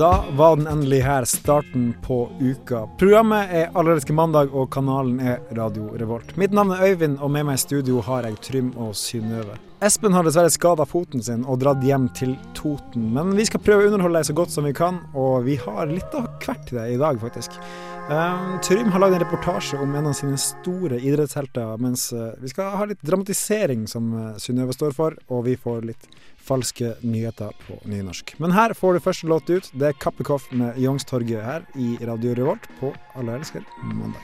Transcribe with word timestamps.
Da 0.00 0.24
var 0.32 0.56
den 0.56 0.66
endelig 0.66 1.02
her, 1.02 1.24
starten 1.24 1.94
på 2.02 2.32
uka. 2.40 2.86
Programmet 2.98 3.50
er 3.52 3.74
Allerske 3.76 4.14
mandag, 4.16 4.48
og 4.56 4.70
kanalen 4.72 5.18
er 5.20 5.42
Radio 5.52 5.90
Revolt. 5.92 6.32
Mitt 6.40 6.54
navn 6.56 6.72
er 6.72 6.86
Øyvind, 6.86 7.18
og 7.20 7.28
med 7.34 7.44
meg 7.44 7.58
i 7.58 7.60
studio 7.60 8.00
har 8.06 8.24
jeg 8.24 8.38
Trym 8.40 8.70
og 8.80 8.94
Synnøve. 8.96 9.58
Espen 9.84 10.16
har 10.16 10.24
dessverre 10.24 10.48
skada 10.54 10.86
foten 10.88 11.20
sin 11.24 11.44
og 11.44 11.60
dratt 11.60 11.84
hjem 11.84 12.08
til 12.16 12.32
Toten, 12.56 13.10
men 13.12 13.34
vi 13.36 13.44
skal 13.50 13.60
prøve 13.60 13.84
å 13.84 13.92
underholde 13.92 14.22
deg 14.22 14.30
så 14.30 14.38
godt 14.40 14.56
som 14.56 14.64
vi 14.64 14.72
kan, 14.80 15.02
og 15.12 15.44
vi 15.44 15.58
har 15.60 15.92
litt 15.92 16.16
av 16.16 16.30
hvert 16.46 16.64
til 16.70 16.80
deg 16.80 16.94
i 16.94 16.98
dag, 17.04 17.20
faktisk. 17.20 17.60
Um, 18.08 18.56
Trym 18.64 18.88
har 18.94 19.04
lagd 19.04 19.18
en 19.18 19.24
reportasje 19.26 19.84
om 19.84 19.92
en 20.00 20.08
av 20.10 20.16
sine 20.16 20.40
store 20.40 20.96
idrettshelter, 20.96 21.76
mens 21.76 22.08
uh, 22.16 22.30
vi 22.40 22.48
skal 22.50 22.72
ha 22.80 22.88
litt 22.88 23.04
dramatisering, 23.04 23.84
som 23.84 24.08
uh, 24.16 24.32
Synnøve 24.40 24.72
står 24.74 24.96
for, 24.96 25.20
og 25.28 25.44
vi 25.44 25.60
får 25.60 25.84
litt 25.92 26.08
falske 26.50 26.94
nyheter 27.06 27.54
på 27.66 27.78
nynorsk. 27.88 28.34
Men 28.42 28.54
her 28.56 28.74
får 28.74 28.98
du 28.98 29.04
første 29.06 29.30
låt 29.30 29.50
ut. 29.50 29.70
Det 29.72 29.92
er 29.92 29.98
Kappekoff 30.02 30.50
med 30.50 30.78
Youngstorget 30.78 31.44
her 31.46 31.66
i 31.78 31.96
Radio 32.06 32.34
Revolt 32.38 32.66
på 32.80 32.94
Alle 33.14 33.38
elsker 33.38 33.66
mandag. 33.82 34.22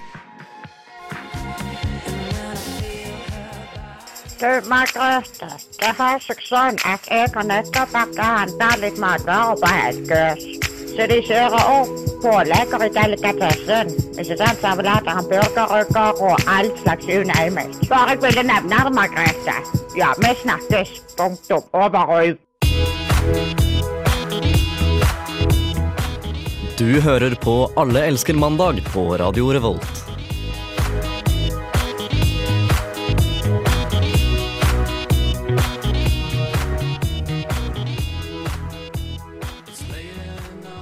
Du, 4.37 4.69
Margrethe, 4.69 5.49
det 5.81 5.93
har 5.97 6.19
seg 6.21 6.43
sånn 6.45 6.77
at 6.85 7.07
jeg 7.09 7.31
og 7.33 7.47
Nøtterbakke 7.49 8.27
handler 8.27 8.83
litt 8.83 9.01
matvarer 9.01 9.57
på 9.63 9.71
Helgøs. 9.79 10.45
Så 10.97 11.07
de 11.09 11.17
kjører 11.25 11.71
opp 11.73 11.95
pålegger 12.21 12.85
i 12.85 12.91
delikatessen. 12.99 13.97
Ikke 14.21 14.37
sant? 14.37 14.61
Servelater, 14.61 15.17
hamburgerrygger 15.19 16.23
og 16.29 16.47
all 16.53 16.71
slags 16.83 17.09
unøymelt. 17.09 17.83
Bare 17.89 18.15
jeg 18.17 18.25
ville 18.29 18.47
nevne 18.53 18.85
det, 18.89 18.95
Margrethe. 19.01 19.86
Ja, 19.99 20.15
vi 20.19 20.35
snakkes. 20.35 21.17
Punktum. 21.17 21.63
Over. 21.71 22.37
Du 26.79 27.01
hører 27.01 27.35
på 27.35 27.71
Alle 27.77 28.03
elsker 28.07 28.35
mandag 28.35 28.83
på 28.93 29.17
Radio 29.17 29.53
Revolt. 29.53 30.05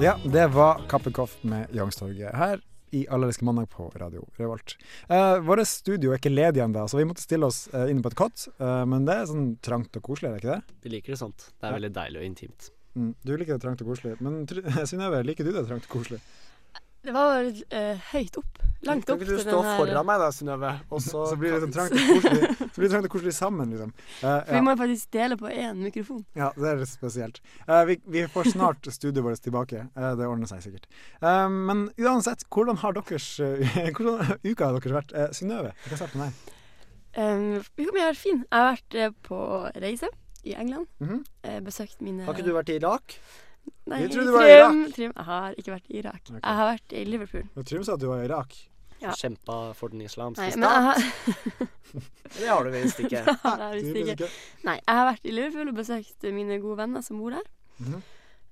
Ja, 0.00 0.16
det 0.24 0.46
var 0.46 0.80
Kappekoff 0.88 1.36
med 1.40 1.66
Youngstorget 1.72 2.34
her 2.34 2.73
i 2.94 3.02
Allerske 3.12 3.44
mandag 3.46 3.68
på 3.74 3.88
Radio 4.00 4.22
Revolt. 4.38 4.76
Uh, 5.10 5.40
Vårt 5.46 5.66
studio 5.70 6.12
er 6.14 6.20
ikke 6.22 6.32
ledig 6.32 6.62
ennå, 6.64 6.86
så 6.90 7.00
vi 7.00 7.06
måtte 7.08 7.24
stille 7.24 7.48
oss 7.50 7.64
uh, 7.74 7.84
inne 7.90 8.04
på 8.04 8.12
et 8.12 8.18
kott. 8.18 8.46
Uh, 8.62 8.84
men 8.88 9.04
det 9.08 9.18
er 9.18 9.28
sånn 9.30 9.50
trangt 9.64 9.98
og 9.98 10.06
koselig, 10.06 10.30
er 10.30 10.36
det 10.38 10.42
ikke 10.44 10.54
det? 10.54 10.78
Vi 10.86 10.94
liker 10.96 11.16
det 11.16 11.20
sånt. 11.20 11.48
Det 11.50 11.66
er 11.68 11.72
Ja. 11.74 11.78
veldig 11.80 11.92
deilig 11.98 12.22
og 12.22 12.26
intimt. 12.30 12.70
Mm. 12.94 13.12
Du 13.26 13.32
liker 13.36 13.56
det 13.58 13.62
trangt 13.66 13.82
og 13.82 13.88
koselig. 13.90 14.14
Men 14.22 14.44
Synnøve, 14.90 15.24
liker 15.26 15.44
du 15.48 15.50
det 15.56 15.66
trangt 15.66 15.88
og 15.90 15.96
koselig? 15.98 16.20
Det 17.04 17.12
var 17.12 17.44
eh, 17.44 17.98
høyt 18.14 18.38
opp. 18.40 18.60
Langt 18.84 19.08
opp. 19.08 19.18
Kan 19.20 19.26
ikke 19.26 19.36
du 19.36 19.42
stå 19.44 19.58
her- 19.64 19.78
foran 19.80 20.06
meg 20.08 20.18
da, 20.20 20.26
Synnøve? 20.32 20.70
Og 20.92 21.00
så 21.00 21.24
Så 21.30 21.36
blir 21.40 21.52
det 21.54 21.60
sånn 21.62 21.72
trangt 21.72 21.94
og 21.96 22.00
koselig 22.10 22.48
Så 22.58 22.76
blir 22.80 22.84
det 22.88 22.90
trangt 22.94 23.08
og 23.08 23.12
koselig 23.14 23.34
sammen, 23.36 23.70
liksom. 23.72 23.92
Uh, 24.22 24.40
Vi 24.48 24.56
ja. 24.58 24.62
må 24.64 24.74
faktisk 24.80 25.10
dele 25.16 25.36
på 25.40 25.48
én 25.52 25.80
mikrofon. 25.84 26.24
Ja, 26.36 26.50
det 26.56 26.68
er 26.70 26.80
litt 26.82 26.92
spesielt. 26.92 27.40
Uh, 27.68 27.84
vi, 27.88 27.98
vi 28.16 28.24
får 28.28 28.50
snart 28.52 28.88
studioet 28.96 29.24
vårt 29.24 29.44
tilbake. 29.44 29.86
Eh, 29.96 30.10
det 30.20 30.28
ordner 30.28 30.48
seg 30.50 30.64
sikkert. 30.64 30.88
Eh, 31.20 31.46
men 31.48 31.86
uansett, 32.00 32.44
hvordan 32.52 32.80
har 32.84 32.96
deres 32.98 33.30
eh, 33.40 33.78
Hvordan 33.96 34.36
uka 34.44 34.68
har 34.68 34.76
deres 34.80 34.96
vært? 35.00 35.16
Uh, 35.16 35.28
Synnøve, 35.36 35.72
hva 35.88 36.00
kan 36.00 36.12
du 36.12 36.20
med 36.20 36.28
deg. 36.28 36.52
Um, 37.14 37.62
uka 37.78 37.92
mi 37.94 38.00
har 38.02 38.10
vært 38.12 38.24
fin. 38.24 38.44
Jeg 38.44 38.58
har 38.58 38.70
vært 38.72 38.94
eh, 38.98 39.12
på 39.28 39.40
reise 39.80 40.08
i 40.44 40.52
England. 40.60 40.88
Mhm. 41.00 41.24
Eh, 41.44 41.60
besøkt 41.64 42.00
mine 42.04 42.24
Har 42.26 42.34
ikke 42.36 42.44
du 42.48 42.52
vært 42.56 42.72
i 42.74 42.78
Irak? 42.80 43.16
Nei, 43.86 43.98
Vi 44.02 44.08
trodde 44.14 44.26
du 44.26 44.32
var 44.32 44.46
i 44.46 44.52
Irak. 44.54 44.94
Trym. 44.94 45.12
Jeg 45.16 45.24
har 45.24 45.54
ikke 45.60 45.72
vært 45.74 45.90
i 45.90 45.98
Irak. 45.98 46.20
Okay. 46.30 46.40
Jeg 46.42 46.56
har 46.60 46.70
vært 46.72 46.92
i 46.92 47.04
Liverpool. 47.04 47.42
Men 47.54 47.64
Trym 47.64 47.84
sa 47.84 47.94
at 47.94 48.00
du 48.00 48.06
var 48.08 48.22
i 48.22 48.24
Irak. 48.28 48.54
Ja. 49.02 49.10
Kjempa 49.12 49.56
for 49.76 49.88
den 49.92 50.00
islamske 50.00 50.40
Nei, 50.40 50.50
stat. 50.50 50.82
har, 50.86 51.68
Det 52.38 52.46
har 52.48 52.64
du 52.64 52.70
visst 52.72 53.00
ikke. 53.04 53.20
det 53.26 53.34
har 53.44 53.74
jeg 53.74 53.82
visst 53.82 53.96
ikke. 54.00 54.14
ikke. 54.16 54.28
Nei, 54.64 54.76
jeg 54.80 54.96
har 55.00 55.08
vært 55.10 55.26
i 55.28 55.34
Liverpool 55.34 55.68
og 55.68 55.76
besøkt 55.76 56.28
mine 56.32 56.56
gode 56.62 56.78
venner 56.80 57.04
som 57.04 57.18
bor 57.20 57.36
der. 57.36 57.44
Mhm. 57.82 58.02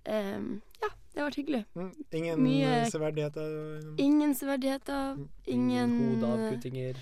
Um, 0.03 0.47
ja, 0.83 0.89
det 1.15 1.21
har 1.23 1.29
vært 1.31 1.37
hyggelig. 1.39 1.63
Mm, 1.79 1.91
Ingen 2.19 2.41
Mye- 2.43 2.71
eh, 2.83 2.89
severdigheter? 2.91 3.95
Ingen 4.03 4.33
severdigheter. 4.35 5.17
Ingen 5.47 5.93
Hodeavputtinger. 6.21 6.97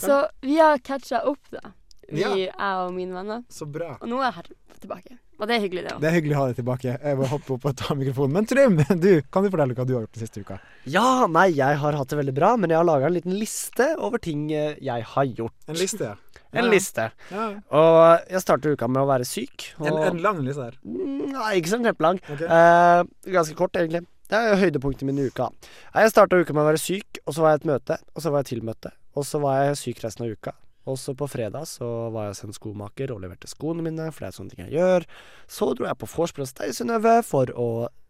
Så 0.00 0.22
vi 0.42 0.56
har 0.58 0.78
catcha 0.78 1.20
opp, 1.28 1.50
da. 1.52 1.60
Vi, 2.08 2.22
Ja. 2.24 2.32
jeg 2.34 2.54
og 2.58 2.94
mine 2.96 3.12
venner. 3.14 3.44
Så 3.52 3.66
bra. 3.70 3.98
Og 4.00 4.08
nå 4.08 4.18
er 4.22 4.32
jeg 4.32 4.34
her 4.40 4.48
tilbake. 4.80 5.18
Og 5.38 5.46
det 5.46 5.54
er 5.54 5.60
hyggelig, 5.62 5.82
det 5.86 5.92
òg. 5.94 6.00
Det 6.02 6.08
er 6.10 6.14
hyggelig 6.16 6.34
å 6.34 6.38
ha 6.40 6.46
deg 6.50 6.56
tilbake. 6.58 6.92
Jeg 6.98 7.18
må 7.20 7.26
hoppe 7.30 7.52
opp 7.54 7.66
og 7.70 7.74
ta 7.78 7.94
mikrofonen. 7.94 8.32
Men 8.34 8.46
Trym, 8.50 8.78
du, 9.04 9.10
kan 9.30 9.44
du 9.46 9.50
fortelle 9.52 9.76
hva 9.78 9.84
du 9.86 9.92
har 9.94 10.02
gjort 10.02 10.16
den 10.18 10.24
siste 10.26 10.42
uka? 10.42 10.56
Ja, 10.90 11.04
nei, 11.30 11.48
jeg 11.54 11.78
har 11.78 11.98
hatt 12.00 12.10
det 12.10 12.18
veldig 12.18 12.34
bra, 12.34 12.56
men 12.58 12.74
jeg 12.74 12.80
har 12.80 12.88
laga 12.88 13.06
en 13.06 13.14
liten 13.14 13.36
liste 13.38 13.92
over 14.02 14.18
ting 14.24 14.48
eh, 14.50 14.74
jeg 14.82 15.06
har 15.14 15.28
gjort. 15.38 15.54
En 15.70 15.78
liste, 15.78 16.10
ja. 16.10 16.16
En 16.56 16.64
Ja. 16.64 16.70
liste. 16.72 17.04
ja. 17.30 17.46
Og 17.76 18.30
jeg 18.32 18.40
starter 18.40 18.72
uka 18.72 18.86
med 18.88 19.02
å 19.02 19.08
være 19.10 19.26
syk. 19.28 19.66
Og, 19.78 19.86
En, 19.90 19.98
en 20.10 20.22
lang 20.24 20.38
liste 20.46 20.64
her. 20.64 20.78
Mm, 20.82 21.26
Nei, 21.34 21.50
ikke 21.60 21.74
sånn 21.74 21.84
kjempelang. 21.84 22.18
Okay. 22.24 22.46
Eh, 22.48 23.02
ganske 23.34 23.56
kort, 23.58 23.76
egentlig. 23.76 24.06
Det 24.32 24.36
er 24.40 24.56
høydepunktet 24.60 25.04
min 25.08 25.20
i 25.20 25.26
uka. 25.28 25.50
Jeg 25.94 26.10
starta 26.14 26.40
uka 26.40 26.56
med 26.56 26.64
å 26.64 26.70
være 26.70 26.80
syk, 26.80 27.20
og 27.28 27.36
så 27.36 27.44
var 27.44 27.54
jeg 27.54 27.62
et 27.62 27.68
møte, 27.70 27.98
og 28.16 28.24
så 28.24 28.32
var 28.32 28.42
jeg 28.42 28.50
til 28.54 28.64
møte. 28.64 28.90
Og 29.16 29.28
så 29.28 29.40
var 29.44 29.60
jeg 29.68 29.78
syk 29.80 30.02
resten 30.04 30.24
av 30.26 30.32
uka. 30.34 30.52
Og 30.88 30.96
så 31.00 31.12
på 31.18 31.28
fredag 31.28 31.66
så 31.68 31.86
var 32.14 32.28
jeg 32.28 32.36
hos 32.36 32.44
en 32.46 32.56
skomaker 32.56 33.12
og 33.12 33.22
leverte 33.24 33.50
skoene 33.50 33.84
mine, 33.84 34.08
for 34.12 34.24
det 34.24 34.30
er 34.30 34.36
sånne 34.38 34.54
ting 34.54 34.64
jeg 34.66 34.78
gjør. 34.78 35.08
Så 35.50 35.72
dro 35.76 35.88
jeg 35.88 36.00
på 36.00 36.08
vorspiel 36.08 36.46
hos 36.46 36.56
deg, 36.56 36.72
Synnøve, 36.76 37.18
for 37.28 37.52
å 37.52 37.68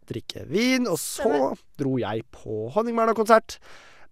drikke 0.08 0.46
vin. 0.48 0.86
Og 0.90 0.98
så 1.02 1.52
dro 1.80 1.96
jeg 2.00 2.24
på 2.34 2.68
Honningmæla-konsert 2.76 3.58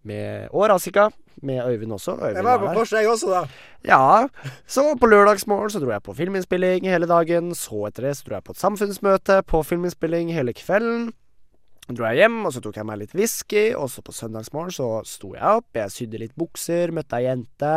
med 0.06 0.50
og 0.52 0.68
Razika. 0.72 1.10
Med 1.44 1.60
Øyvind 1.68 1.92
også. 1.92 2.14
Øyvind 2.16 2.38
Jeg 2.40 2.44
var 2.46 2.58
på. 2.62 2.72
Porsche, 2.72 2.96
jeg 3.02 3.10
også, 3.12 3.28
da. 3.28 3.42
Ja, 3.84 4.28
så 4.66 4.86
på 4.96 5.08
lørdagsmorgen 5.10 5.70
så 5.70 5.82
dro 5.82 5.92
jeg 5.92 6.02
på 6.02 6.14
filminnspilling 6.16 6.88
hele 6.88 7.08
dagen. 7.10 7.52
Så 7.54 7.82
etter 7.90 8.08
det 8.08 8.14
så 8.16 8.24
dro 8.24 8.38
jeg 8.38 8.46
på 8.46 8.56
et 8.56 8.62
samfunnsmøte 8.62 9.42
på 9.44 9.60
filminnspilling 9.68 10.32
hele 10.32 10.56
kvelden. 10.56 11.10
Dro 11.86 12.02
jeg 12.10 12.18
hjem, 12.24 12.40
og 12.48 12.50
så 12.52 12.60
tok 12.64 12.74
jeg 12.80 12.86
meg 12.88 12.98
litt 12.98 13.12
whisky. 13.14 13.68
Og 13.78 13.86
så 13.92 14.02
på 14.02 14.10
søndagsmorgen 14.14 14.74
så 14.74 14.88
sto 15.06 15.34
jeg 15.36 15.42
opp, 15.60 15.68
jeg 15.78 15.92
sydde 15.94 16.18
litt 16.24 16.34
bukser, 16.38 16.90
møtte 16.90 17.20
ei 17.20 17.28
jente. 17.28 17.74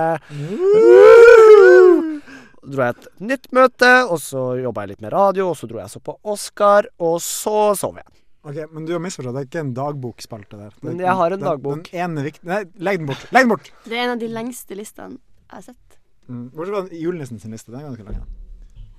Så 2.60 2.72
dro 2.74 2.84
jeg 2.84 2.96
et 2.98 3.06
nytt 3.24 3.46
møte, 3.56 3.90
og 4.10 4.18
så 4.22 4.42
jobba 4.60 4.84
jeg 4.84 4.92
litt 4.96 5.04
med 5.06 5.14
radio, 5.14 5.52
og 5.54 5.56
så 5.60 5.70
dro 5.70 5.80
jeg 5.80 5.94
så 5.94 6.02
på 6.04 6.18
Oscar, 6.28 6.90
og 7.00 7.20
så 7.24 7.54
sov 7.80 8.02
jeg. 8.02 8.10
Ok, 8.50 8.58
Men 8.74 8.86
du 8.88 8.94
har 8.96 9.02
misforstått. 9.04 9.36
Det 9.36 9.42
er 9.42 9.48
ikke 9.50 9.62
en 9.66 9.74
dagbokspalte 9.78 10.58
der. 10.58 10.70
Det 10.74 10.82
er 10.84 10.88
Men 10.90 11.00
jeg 11.06 11.16
har 11.22 11.32
en 11.32 11.40
den- 11.40 11.48
dagbok. 11.50 11.90
Den 11.92 12.00
ene 12.10 12.24
viktige 12.24 12.48
Nei, 12.50 12.64
legg 12.80 12.98
den 13.00 13.08
bort. 13.08 13.26
Legg 13.36 13.44
den 13.46 13.50
bort! 13.50 13.72
Det 13.86 13.94
er 13.98 14.04
en 14.06 14.12
av 14.16 14.20
de 14.20 14.28
lengste 14.32 14.76
listene 14.80 15.18
jeg 15.20 15.56
har 15.56 15.62
sett. 15.62 15.98
Mm. 16.30 16.50
Bortsett 16.54 16.76
fra 16.76 16.98
julenissen 17.04 17.40
sin 17.42 17.52
liste. 17.52 17.72
Den 17.72 17.82
er 17.82 17.90
ganske 17.90 18.06
lang. 18.06 18.26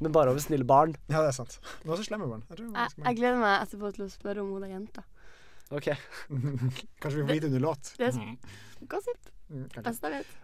Men 0.01 0.13
bare 0.17 0.33
over 0.33 0.41
snille 0.41 0.65
barn. 0.65 0.95
Ja, 1.13 1.21
det 1.21 1.29
er 1.35 1.37
sant. 1.37 1.59
Har 1.87 1.97
så 2.01 2.07
slemme 2.07 2.29
barn. 2.31 2.45
Jeg 2.49 2.57
tror 2.61 2.69
Jeg, 2.73 3.05
jeg 3.05 3.17
gleder 3.21 3.41
meg 3.43 3.57
etterpå 3.67 3.91
til 3.97 4.07
å 4.07 4.11
spørre 4.13 4.45
om 4.45 4.53
hun 4.57 4.65
er 4.65 4.73
jenta. 4.75 5.05
Ok. 5.71 5.91
Kanskje 7.03 7.17
vi 7.19 7.25
får 7.27 7.35
vite 7.35 7.51
under 7.51 7.61
låt. 7.69 7.93
Det 7.99 8.09
er 8.09 8.15
gossip. 8.89 9.35
Mm, 9.51 9.67
kanskje. 9.75 9.83
Beste 9.85 10.09
jeg 10.09 10.23
vet. 10.23 10.39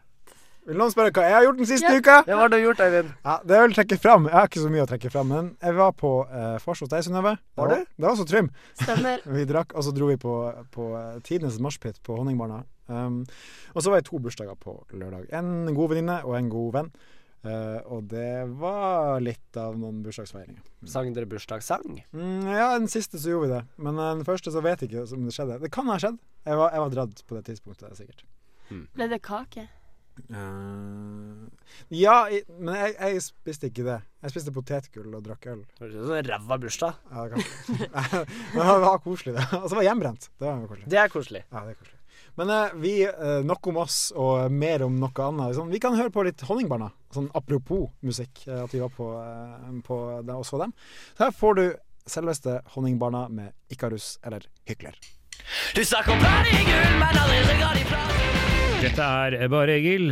Vil 0.66 0.78
noen 0.80 0.90
spørre 0.90 1.12
hva 1.14 1.22
jeg 1.28 1.34
har 1.36 1.44
gjort 1.46 1.58
den 1.60 1.68
siste 1.70 1.90
Ja. 1.92 1.98
uka? 2.02 2.14
Ja, 2.26 2.34
hva 2.34 2.42
har 2.42 2.50
du 2.50 2.56
gjort, 2.58 2.80
Eivind? 2.82 3.10
Ja, 3.24 3.34
Det 3.46 3.58
å 3.62 3.66
trekke 3.70 3.98
fram. 4.02 4.24
Jeg 4.26 4.34
har 4.34 4.48
ikke 4.50 4.62
så 4.64 4.70
mye 4.74 4.82
å 4.82 4.88
trekke 4.90 5.10
fram, 5.14 5.28
men 5.30 5.50
jeg 5.62 5.74
var 5.78 5.92
på 5.94 6.10
eh, 6.26 6.56
vors 6.64 6.80
hos 6.82 6.90
deg, 6.90 7.04
Synnøve. 7.06 7.36
Var 7.54 7.68
Det 7.70 7.76
du? 7.78 7.84
Det 7.94 8.02
var 8.06 8.14
også 8.16 8.26
Trym. 8.26 8.48
Stemmer. 8.82 9.22
Vi 9.36 9.44
drakk, 9.46 9.74
og 9.78 9.86
så 9.86 9.94
dro 9.94 10.08
vi 10.10 10.16
på, 10.18 10.32
på 10.74 10.88
eh, 10.98 11.20
tidenes 11.22 11.60
moshpit 11.62 12.02
på 12.02 12.18
Honningbarna. 12.18 12.64
Um, 12.88 13.24
og 13.74 13.82
så 13.82 13.90
var 13.90 13.98
jeg 13.98 14.06
to 14.10 14.18
bursdager 14.22 14.58
på 14.58 14.74
lørdag. 14.94 15.30
En 15.34 15.70
god 15.74 15.90
venninne 15.94 16.20
og 16.26 16.36
en 16.38 16.50
god 16.50 16.72
venn. 16.80 16.90
Eh, 17.46 17.80
og 17.92 18.08
det 18.10 18.48
var 18.58 19.20
litt 19.22 19.58
av 19.60 19.76
noen 19.78 20.00
bursdagsfeiringer. 20.02 20.64
Sang 20.90 21.12
dere 21.14 21.28
bursdagssang? 21.30 22.00
Mm, 22.16 22.48
ja, 22.50 22.72
den 22.78 22.88
siste 22.90 23.20
så 23.22 23.30
gjorde 23.34 23.46
vi 23.46 23.52
det. 23.54 23.62
Men 23.86 24.00
eh, 24.02 24.12
den 24.18 24.26
første 24.26 24.50
så 24.54 24.62
vet 24.64 24.82
jeg 24.82 24.90
ikke 24.90 25.04
om 25.14 25.28
det 25.28 25.34
skjedde. 25.36 25.60
Det 25.62 25.70
kan 25.74 25.86
ha 25.92 25.98
skjedd. 26.02 26.18
Jeg 26.46 26.58
var, 26.58 26.72
jeg 26.74 26.82
var 26.86 26.94
dratt 26.96 27.22
på 27.28 27.38
det 27.38 27.44
tidspunktet, 27.52 27.96
sikkert. 27.98 28.24
Ble 28.96 29.06
det 29.12 29.20
kake? 29.22 29.68
Uh, 30.32 31.44
ja, 31.92 32.14
i, 32.32 32.38
men 32.56 32.72
jeg, 32.78 32.94
jeg 32.96 33.22
spiste 33.26 33.68
ikke 33.70 33.84
det. 33.86 33.96
Jeg 34.24 34.32
spiste 34.32 34.52
potetgull 34.54 35.12
og 35.18 35.26
drakk 35.26 35.44
øl. 35.52 35.60
Høres 35.80 35.98
ut 35.98 36.06
som 36.08 36.14
en 36.16 36.30
ræva 36.30 36.56
bursdag. 36.62 36.96
Ja, 37.12 37.26
det 37.26 37.34
kan- 37.36 38.24
men 38.56 38.62
det 38.70 38.78
var 38.86 39.02
koselig, 39.04 39.34
det. 39.36 39.44
Og 39.60 39.68
så 39.68 39.76
var 39.76 39.84
jeg 39.84 39.90
hjemmebrent. 39.90 40.30
Det 40.40 40.48
var 40.48 40.64
koselig. 40.70 40.88
Det 40.94 41.00
er 41.02 41.12
koselig. 41.12 41.42
Ja, 41.52 41.62
det 41.68 41.74
er 41.76 41.80
koselig. 41.82 41.95
Men 42.36 42.50
eh, 42.50 42.74
vi, 42.74 42.94
eh, 43.04 43.40
nok 43.44 43.66
om 43.66 43.80
oss 43.80 44.12
og 44.16 44.52
mer 44.52 44.84
om 44.84 44.98
noe 45.00 45.26
annet. 45.28 45.56
Sånn, 45.56 45.72
vi 45.72 45.80
kan 45.80 45.96
høre 45.96 46.12
på 46.12 46.24
litt 46.26 46.44
Honningbarna. 46.44 46.90
Sånn 47.14 47.30
apropos 47.38 47.88
musikk, 48.04 48.42
eh, 48.44 48.64
at 48.66 48.74
vi 48.74 48.82
var 48.82 48.92
på, 48.92 49.08
eh, 49.22 49.70
på 49.86 50.00
det, 50.20 50.36
og 50.36 50.44
så 50.44 50.60
dem. 50.60 50.74
Så 51.16 51.26
her 51.26 51.36
får 51.36 51.56
du 51.56 51.66
selveste 52.06 52.60
Honningbarna 52.74 53.26
med 53.32 53.54
Ikarus 53.72 54.18
eller 54.22 54.44
Hykler. 54.68 54.98
Dette 58.76 59.02
er 59.02 59.48
Bare 59.48 59.78
Egil. 59.78 60.10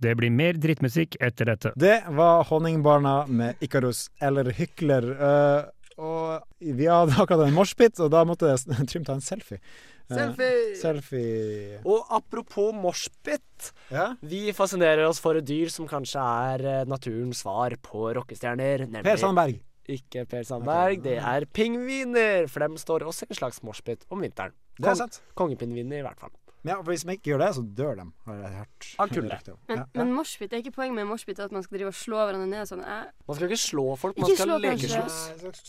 Det 0.00 0.12
blir 0.16 0.30
mer 0.30 0.58
drittmusikk 0.62 1.18
etter 1.20 1.50
dette. 1.50 1.72
Det 1.76 1.96
var 2.14 2.46
Honningbarna 2.46 3.24
med 3.26 3.58
Ikarus 3.64 4.06
eller 4.22 4.52
Hykler. 4.54 5.08
Uh, 5.18 5.66
og 5.96 6.44
vi 6.60 6.86
hadde 6.86 7.16
akkurat 7.16 7.46
en 7.46 7.56
moshpit, 7.56 7.98
og 8.04 8.12
da 8.12 8.22
måtte 8.28 8.52
Trym 8.88 9.04
ta 9.04 9.16
en 9.16 9.24
selfie. 9.24 9.58
Selfie! 10.06 10.76
selfie. 10.78 11.78
Og 11.84 12.06
apropos 12.14 12.72
moshpit. 12.76 13.72
Ja. 13.90 14.12
Vi 14.22 14.52
fascinerer 14.54 15.06
oss 15.08 15.18
for 15.22 15.38
et 15.40 15.46
dyr 15.48 15.70
som 15.72 15.88
kanskje 15.90 16.22
er 16.22 16.64
eh, 16.66 16.84
naturens 16.86 17.40
svar 17.42 17.74
på 17.82 18.12
rockestjerner. 18.14 18.86
Per 19.02 19.18
Sandberg. 19.18 19.58
ikke 19.88 20.24
Per 20.30 20.42
Sandberg, 20.46 21.02
det 21.02 21.18
er 21.18 21.46
pingviner. 21.46 22.46
For 22.50 22.62
dem 22.62 22.76
står 22.78 23.06
også 23.06 23.26
en 23.30 23.38
slags 23.40 23.62
moshpit 23.66 24.06
om 24.10 24.22
vinteren. 24.22 24.54
Det 24.76 24.84
er 24.84 24.92
Kong- 24.92 25.02
sant. 25.04 25.20
Kongepingviner, 25.34 25.98
i 25.98 26.06
hvert 26.06 26.20
fall. 26.20 26.30
Ja, 26.66 26.76
for 26.82 26.90
Hvis 26.92 27.04
man 27.06 27.14
ikke 27.16 27.30
gjør 27.32 27.38
det, 27.44 27.48
så 27.56 27.62
dør 27.78 27.94
de, 28.00 28.04
har 28.26 28.34
jeg 28.42 28.50
hørt. 28.56 28.86
Av 28.98 29.08
kulde. 29.12 29.38
Men, 29.68 29.78
Ja. 29.78 29.84
men 29.94 30.12
moshpit, 30.16 30.50
det 30.50 30.56
er 30.58 30.62
ikke 30.64 30.74
poenget 30.76 30.94
med 30.98 31.06
moshpit 31.06 31.38
at 31.44 31.52
man 31.54 31.62
skal 31.62 31.78
drive 31.78 31.92
og 31.92 31.94
slå 31.94 32.16
hverandre 32.26 32.48
ned 32.50 32.66
sånn. 32.68 32.82
Jeg, 32.82 33.06
Man 33.28 33.36
skal 33.36 33.48
ikke 33.48 33.60
slå 33.62 33.86
folk, 33.98 34.18
man 34.18 34.30
Ikke 34.30 34.42
skal 34.42 34.60
lekeslåss. 34.66 35.18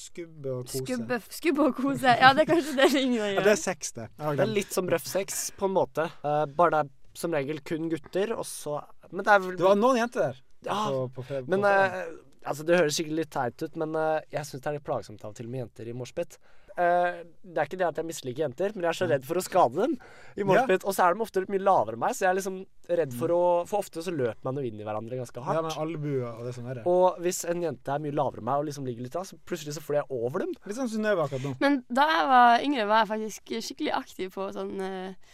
Skubbe 0.08 0.50
og 0.58 0.66
kose. 0.66 0.84
skubbe, 0.84 1.22
skubbe 1.30 1.66
og 1.70 1.76
kose. 1.76 2.16
Ja, 2.22 2.34
det 2.34 2.46
er 2.48 2.52
kanskje 2.54 2.76
det 2.82 2.90
ringene 2.94 3.34
Ja, 3.36 3.42
det 3.46 3.54
er 3.54 3.62
sex, 3.62 3.92
det. 3.94 4.10
Det 4.18 4.40
er 4.40 4.54
litt 4.54 4.74
som 4.74 4.88
røff 4.90 5.06
sex, 5.06 5.52
på 5.58 5.66
en 5.70 5.74
måte. 5.78 6.10
Uh, 6.26 6.46
bare 6.46 6.72
det 6.72 6.80
er 6.86 6.90
som 7.18 7.32
regel 7.34 7.60
kun 7.66 7.90
gutter, 7.90 8.34
og 8.38 8.46
så 8.46 8.82
Men 9.12 9.24
det 9.26 9.34
er 9.34 9.40
vel 9.40 9.56
Det 9.58 9.64
var 9.66 9.76
noen 9.76 9.98
jenter 10.02 10.20
der. 10.32 10.42
Ja, 10.66 10.86
på, 10.90 11.08
på, 11.16 11.24
på, 11.24 11.44
Men 11.48 11.62
på 11.62 11.66
fredag. 11.66 11.94
eh, 12.08 12.16
altså 12.48 12.66
Det 12.68 12.80
høres 12.80 12.98
sikkert 13.00 13.20
litt 13.22 13.34
teit 13.34 13.64
ut, 13.64 13.76
men 13.80 13.98
uh, 13.98 14.22
jeg 14.34 14.48
syns 14.48 14.64
det 14.64 14.72
er 14.72 14.78
litt 14.80 14.88
plagsomt 14.88 15.26
av 15.26 15.34
og 15.34 15.38
til 15.38 15.50
med 15.52 15.66
jenter 15.66 15.90
i 15.90 15.96
moshpit. 15.98 16.38
Uh, 16.78 17.24
det 17.42 17.58
er 17.58 17.66
ikke 17.66 17.80
det 17.80 17.88
at 17.88 18.00
jeg 18.00 18.06
misliker 18.06 18.44
jenter, 18.44 18.74
men 18.76 18.86
jeg 18.86 18.92
er 18.92 18.98
så 19.00 19.08
redd 19.10 19.24
for 19.26 19.40
å 19.40 19.42
skade 19.42 19.80
dem 19.80 19.96
i 20.38 20.46
moshpit. 20.46 20.86
Og 20.86 20.94
så 20.94 21.08
er 21.08 21.16
de 21.16 21.26
ofte 21.26 21.42
litt 21.42 21.54
mye 21.54 21.64
lavere 21.64 21.98
enn 21.98 22.04
meg, 22.04 22.14
så 22.14 22.28
jeg 22.28 22.30
er 22.30 22.38
liksom 22.38 22.60
redd 23.00 23.16
for 23.18 23.34
å 23.34 23.40
For 23.68 23.82
ofte 23.82 24.04
så 24.06 24.14
løper 24.14 24.46
man 24.48 24.60
jo 24.62 24.66
inn 24.68 24.78
i 24.80 24.86
hverandre 24.86 25.18
ganske 25.20 25.44
hardt. 25.44 25.58
ja, 25.58 25.64
med 25.66 25.80
albuer 25.84 26.28
og 26.30 26.46
det 26.48 26.54
som 26.58 26.68
er. 26.70 26.80
det. 26.80 26.86
Og 26.92 27.18
hvis 27.26 27.42
en 27.50 27.66
jente 27.66 27.96
er 27.96 28.04
mye 28.04 28.16
lavere 28.16 28.44
enn 28.44 28.50
meg 28.52 28.62
og 28.62 28.70
liksom 28.70 28.88
ligger 28.88 29.08
litt 29.08 29.18
da, 29.18 29.26
så 29.28 29.40
plutselig 29.50 29.78
så 29.78 29.84
flyr 29.84 30.02
jeg 30.04 30.22
over 30.22 30.46
dem. 30.46 30.54
Litt 30.68 30.80
sånn 30.80 30.94
Synnøve 30.94 31.26
akkurat 31.26 31.48
nå. 31.48 31.56
Men 31.64 31.82
da 31.90 32.06
jeg 32.14 32.30
var 32.34 32.68
yngre, 32.70 32.88
var 32.92 33.04
jeg 33.04 33.12
faktisk 33.16 33.56
skikkelig 33.58 33.98
aktiv 33.98 34.32
på 34.38 34.48
sånn 34.56 34.78
uh, 34.78 35.34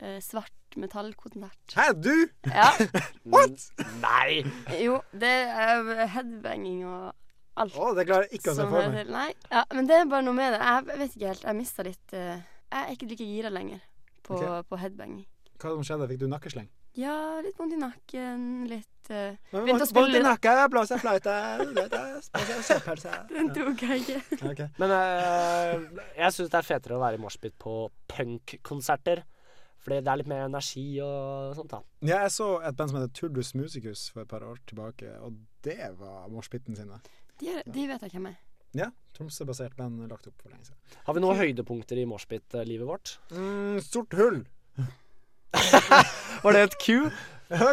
eh, 0.00 0.20
svart 0.24 0.54
metallkonsert. 0.80 1.74
Hæ, 1.76 1.86
du?! 2.02 2.14
Ja. 2.50 2.70
What?! 3.32 3.66
Nei! 4.02 4.42
Jo, 4.82 5.00
det 5.12 5.32
er 5.50 6.06
headbanging 6.14 6.84
og 6.88 7.12
alt. 7.56 7.76
Å, 7.76 7.90
det 7.96 8.06
klarer 8.08 8.28
jeg 8.28 8.40
ikke 8.40 8.52
å 8.52 8.56
se 8.56 8.62
som 8.64 8.72
for 8.74 8.88
meg. 8.92 9.04
til- 9.06 9.12
Nei, 9.16 9.28
ja, 9.50 9.64
men 9.74 9.86
det 9.90 10.00
er 10.02 10.08
bare 10.12 10.26
noe 10.26 10.36
med 10.36 10.52
det. 10.56 10.62
Jeg 10.62 11.00
vet 11.04 11.14
ikke 11.16 11.30
helt. 11.34 11.44
Jeg 11.50 11.56
mista 11.62 11.86
litt 11.86 12.16
eh, 12.16 12.40
Jeg 12.72 12.80
er 12.82 12.96
ikke 12.96 13.10
like 13.14 13.28
gira 13.32 13.52
lenger 13.54 13.80
på, 14.26 14.36
Ok. 14.40 14.66
på 14.72 14.80
headbanging. 14.84 15.24
Hva 15.56 15.70
som 15.76 15.86
skjedde? 15.86 16.08
Fikk 16.10 16.20
du 16.24 16.28
nakkesleng? 16.28 16.68
Ja, 16.96 17.12
litt 17.44 17.58
vondt 17.60 17.74
i 17.76 17.76
nakken, 17.76 18.44
litt 18.70 19.10
uh, 19.12 19.34
Vondt 19.52 19.66
Begynte 19.66 19.84
å 19.84 19.88
spille 19.90 20.14
litt- 20.14 20.24
nakken, 20.24 20.60
blåse 20.72 20.96
fløyte 20.96 21.34
Søppelse. 22.64 23.12
Den 23.34 23.50
tok 23.52 23.82
jeg 23.84 24.00
ikke. 24.00 24.68
Men 24.80 24.94
eh, 24.96 25.74
jeg 26.22 26.32
syns 26.36 26.52
det 26.52 26.58
er 26.60 26.66
fetere 26.66 26.96
å 26.96 27.02
være 27.02 27.18
i 27.18 27.22
moshpit 27.22 27.52
på 27.60 27.74
punkkonserter. 28.10 29.22
Fordi 29.86 30.00
det 30.02 30.10
er 30.10 30.18
litt 30.18 30.30
mer 30.30 30.48
energi 30.48 30.84
og 30.98 31.52
sånt, 31.54 31.70
da. 31.70 31.78
Ja, 32.02 32.24
jeg 32.24 32.32
så 32.34 32.48
et 32.66 32.74
band 32.74 32.90
som 32.90 32.98
heter 32.98 33.12
Turdus 33.14 33.52
Musicus 33.54 34.08
for 34.10 34.24
et 34.24 34.30
par 34.32 34.42
år 34.42 34.58
tilbake, 34.66 35.12
og 35.22 35.36
det 35.62 35.78
var 36.00 36.24
moshpiten 36.32 36.74
sine. 36.74 36.98
De, 37.38 37.52
er, 37.52 37.62
de 37.70 37.84
vet 37.86 38.02
jeg 38.02 38.16
hvem 38.16 38.26
er. 38.32 38.40
Ja, 38.76 38.90
Tromsø-basert 39.14 39.76
band 39.78 40.02
lagt 40.10 40.26
opp 40.26 40.42
for 40.42 40.50
lenge 40.50 40.66
siden. 40.66 40.98
Har 41.06 41.14
vi 41.14 41.22
noen 41.22 41.38
høydepunkter 41.38 42.02
i 42.02 42.08
moshpit-livet 42.10 42.88
vårt? 42.88 43.14
Mm, 43.30 43.78
sort 43.86 44.18
hull. 44.18 44.42
Var 46.42 46.58
det 46.58 46.66
et 46.66 46.76
Q? 46.82 47.06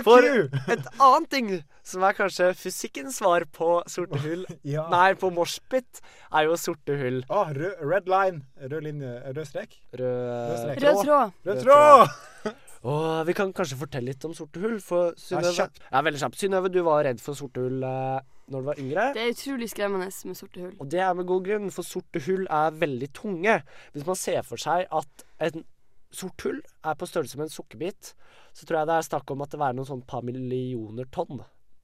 For 0.06 0.26
et 0.70 0.90
annet 1.02 1.30
ting 1.34 1.48
som 1.84 2.04
er 2.06 2.16
kanskje 2.18 2.52
fysikkens 2.58 3.18
svar 3.20 3.46
på 3.52 3.76
sorte 3.92 4.20
hull 4.24 4.44
Ja. 4.74 4.86
Nei, 4.92 5.14
på 5.20 5.32
moshpit, 5.34 6.02
er 6.32 6.48
jo 6.48 6.58
sorte 6.60 6.96
hull. 7.00 7.24
Å, 7.28 7.46
rød, 7.56 7.82
red 7.82 8.12
line. 8.12 8.44
Rød 8.62 8.86
linje. 8.86 9.16
Rød 9.34 9.50
strek. 9.50 9.80
Rød 10.00 10.54
strek. 10.62 10.84
Rød 10.86 11.02
tråd. 11.02 11.34
Rød 11.48 11.58
Rød 11.58 11.66
tråd! 11.66 12.54
Og 12.84 13.08
vi 13.30 13.36
kan 13.38 13.52
kanskje 13.56 13.80
fortelle 13.80 14.14
litt 14.14 14.28
om 14.28 14.36
sorte 14.38 14.62
hull, 14.64 14.78
for 14.84 15.18
Synnøve. 15.20 15.68
Ja, 15.90 16.04
veldig 16.06 16.22
kjapt. 16.22 16.40
Synnøve, 16.40 16.72
du 16.72 16.80
var 16.86 17.04
redd 17.08 17.22
for 17.24 17.40
sorte 17.40 17.66
hull 17.66 17.84
eh, 17.88 18.22
når 18.54 18.64
du 18.64 18.70
var 18.70 18.82
yngre. 18.84 19.10
Det 19.16 19.24
er 19.24 19.34
utrolig 19.34 19.70
skremmende 19.72 20.10
med 20.30 20.40
sorte 20.40 20.64
hull. 20.64 20.74
Og 20.80 20.90
det 20.92 21.04
er 21.04 21.14
med 21.18 21.28
god 21.30 21.46
grunn, 21.48 21.70
for 21.74 21.88
sorte 21.88 22.24
hull 22.28 22.46
er 22.48 22.80
veldig 22.80 23.12
tunge. 23.16 23.60
Hvis 23.96 24.08
man 24.08 24.20
ser 24.20 24.44
for 24.48 24.62
seg 24.62 24.86
at 24.92 25.28
en 25.44 25.64
sort 26.16 26.46
hull 26.48 26.62
er 26.62 27.00
på 27.00 27.10
størrelse 27.10 27.40
med 27.40 27.50
en 27.50 27.56
sukkerbit, 27.56 28.14
så 28.54 28.68
tror 28.68 28.82
jeg 28.82 28.92
det 28.92 29.00
er 29.00 29.10
snakk 29.10 29.34
om 29.34 29.44
at 29.46 29.54
det 29.54 29.60
er 29.62 29.76
noen 29.78 29.90
sånn 29.90 30.06
par 30.08 30.24
millioner 30.26 31.10
tonn. 31.14 31.44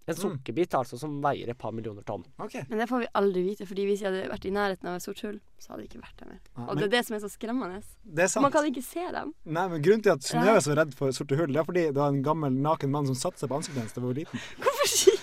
En 0.09 0.17
sukkerbit 0.17 0.73
altså 0.73 0.97
som 0.97 1.19
veier 1.21 1.51
et 1.51 1.57
par 1.59 1.69
millioner 1.75 2.01
tonn. 2.07 2.23
Okay. 2.41 2.63
Men 2.69 2.81
det 2.81 2.87
får 2.89 3.03
vi 3.03 3.09
aldri 3.19 3.43
vite, 3.45 3.67
fordi 3.69 3.83
hvis 3.85 4.01
jeg 4.01 4.09
hadde 4.09 4.31
vært 4.31 4.47
i 4.49 4.53
nærheten 4.55 4.89
av 4.89 4.95
et 4.97 5.05
sort 5.05 5.21
hull, 5.21 5.35
så 5.61 5.73
hadde 5.73 5.83
jeg 5.83 5.91
ikke 5.91 6.01
vært 6.01 6.23
der 6.23 6.31
mer. 6.31 6.39
Ja, 6.55 6.63
Og 6.65 6.79
det 6.79 6.87
er 6.87 6.93
det 6.95 7.01
som 7.05 7.17
er 7.17 7.21
så 7.21 7.29
skremmende. 7.29 7.81
Det 8.01 8.23
er 8.25 8.31
sant. 8.33 8.45
Man 8.47 8.55
kan 8.55 8.65
ikke 8.71 8.81
se 8.87 9.03
dem. 9.13 9.35
Nei, 9.45 9.67
men 9.69 9.83
Grunnen 9.85 10.05
til 10.07 10.15
at 10.15 10.25
Snø 10.25 10.47
er 10.55 10.63
så 10.65 10.77
redd 10.79 10.95
for 10.97 11.13
sorte 11.13 11.37
hull, 11.37 11.53
det 11.53 11.61
er 11.61 11.67
fordi 11.67 11.83
det 11.91 12.01
var 12.01 12.09
en 12.15 12.23
gammel, 12.25 12.57
naken 12.65 12.93
mann 12.95 13.09
som 13.11 13.19
satte 13.21 13.43
seg 13.43 13.51
på 13.53 13.59
ansiktet 13.59 13.83
hennes 13.83 13.93
da 13.93 14.01
hun 14.01 14.09
var 14.09 14.17
liten. 14.23 14.45
Hvorfor 14.65 14.89
sier 14.95 15.18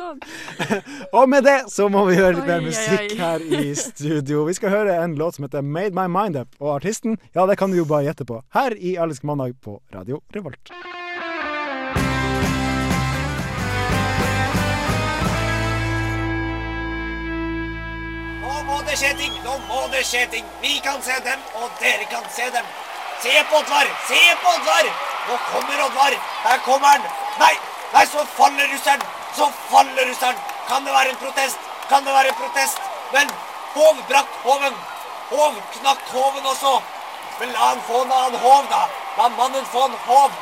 sånn? 0.00 0.20
Og 1.16 1.28
med 1.30 1.46
det 1.46 1.58
så 1.72 1.88
må 1.92 2.04
vi 2.08 2.18
høre 2.18 2.36
litt 2.38 2.48
mer 2.48 2.64
musikk 2.64 3.16
her 3.20 3.44
i 3.44 3.74
studio. 3.78 4.44
Vi 4.48 4.56
skal 4.58 4.74
høre 4.74 4.96
en 5.04 5.16
låt 5.20 5.38
som 5.38 5.46
heter 5.46 5.64
Made 5.64 5.96
My 5.96 6.06
Mind 6.10 6.38
Up, 6.40 6.54
og 6.60 6.76
artisten, 6.78 7.18
ja, 7.36 7.46
det 7.46 7.58
kan 7.60 7.72
du 7.72 7.80
jo 7.80 7.88
bare 7.88 8.08
gjette 8.08 8.26
på. 8.28 8.40
Her 8.56 8.76
i 8.76 8.96
Allisk 9.00 9.26
mandag 9.28 9.56
på 9.64 9.80
Radio 9.94 10.22
Revolt. 10.34 10.72
Nå 18.40 18.54
må 18.68 18.82
det 18.86 18.98
skje 18.98 19.14
ting! 19.18 19.34
Nå 19.46 19.58
må 19.68 19.86
det 19.94 20.04
skje 20.06 20.26
ting! 20.34 20.46
Vi 20.64 20.78
kan 20.84 21.00
se 21.04 21.16
dem, 21.26 21.40
og 21.60 21.70
dere 21.82 22.08
kan 22.10 22.26
se 22.34 22.50
dem. 22.54 22.66
Se 23.20 23.32
på 23.50 23.60
Oddvar! 23.60 23.88
Se 24.08 24.20
på 24.42 24.52
Oddvar! 24.56 24.92
Nå 25.28 25.40
kommer 25.50 25.86
Oddvar! 25.86 26.20
Her 26.46 26.62
kommer 26.66 26.94
han! 26.96 27.08
Nei! 27.42 27.54
Nei, 27.90 28.04
så 28.06 28.22
faller 28.36 28.70
russeren! 28.70 29.19
Så 29.36 29.50
faller 29.70 30.06
russeren! 30.10 30.36
Kan 30.68 30.84
det 30.84 30.92
være 30.92 31.10
en 31.14 31.22
protest? 31.22 31.58
Kan 31.88 32.04
det 32.04 32.12
være 32.12 32.28
en 32.28 32.40
protest? 32.42 32.78
Men 33.12 33.30
Hov 33.74 33.96
brakk 34.08 34.30
hoven. 34.42 34.74
Hov 35.30 35.58
knakk 35.74 36.00
hoven 36.12 36.46
også. 36.52 36.72
Men 37.40 37.52
la 37.52 37.68
han 37.68 37.82
få 37.86 38.02
en 38.02 38.12
annen 38.12 38.40
hov, 38.42 38.64
da. 38.70 38.80
La 39.18 39.28
mannen 39.28 39.66
få 39.72 39.84
en 39.84 39.94
hov. 40.06 40.32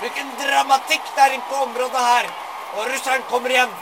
Hvilken 0.00 0.30
dramatikk 0.40 1.08
det 1.16 1.24
er 1.24 1.34
inne 1.34 1.48
på 1.50 1.62
området 1.64 2.04
her. 2.10 2.28
Og 2.76 2.86
russeren 2.92 3.24
kommer 3.30 3.50
igjen. 3.50 3.72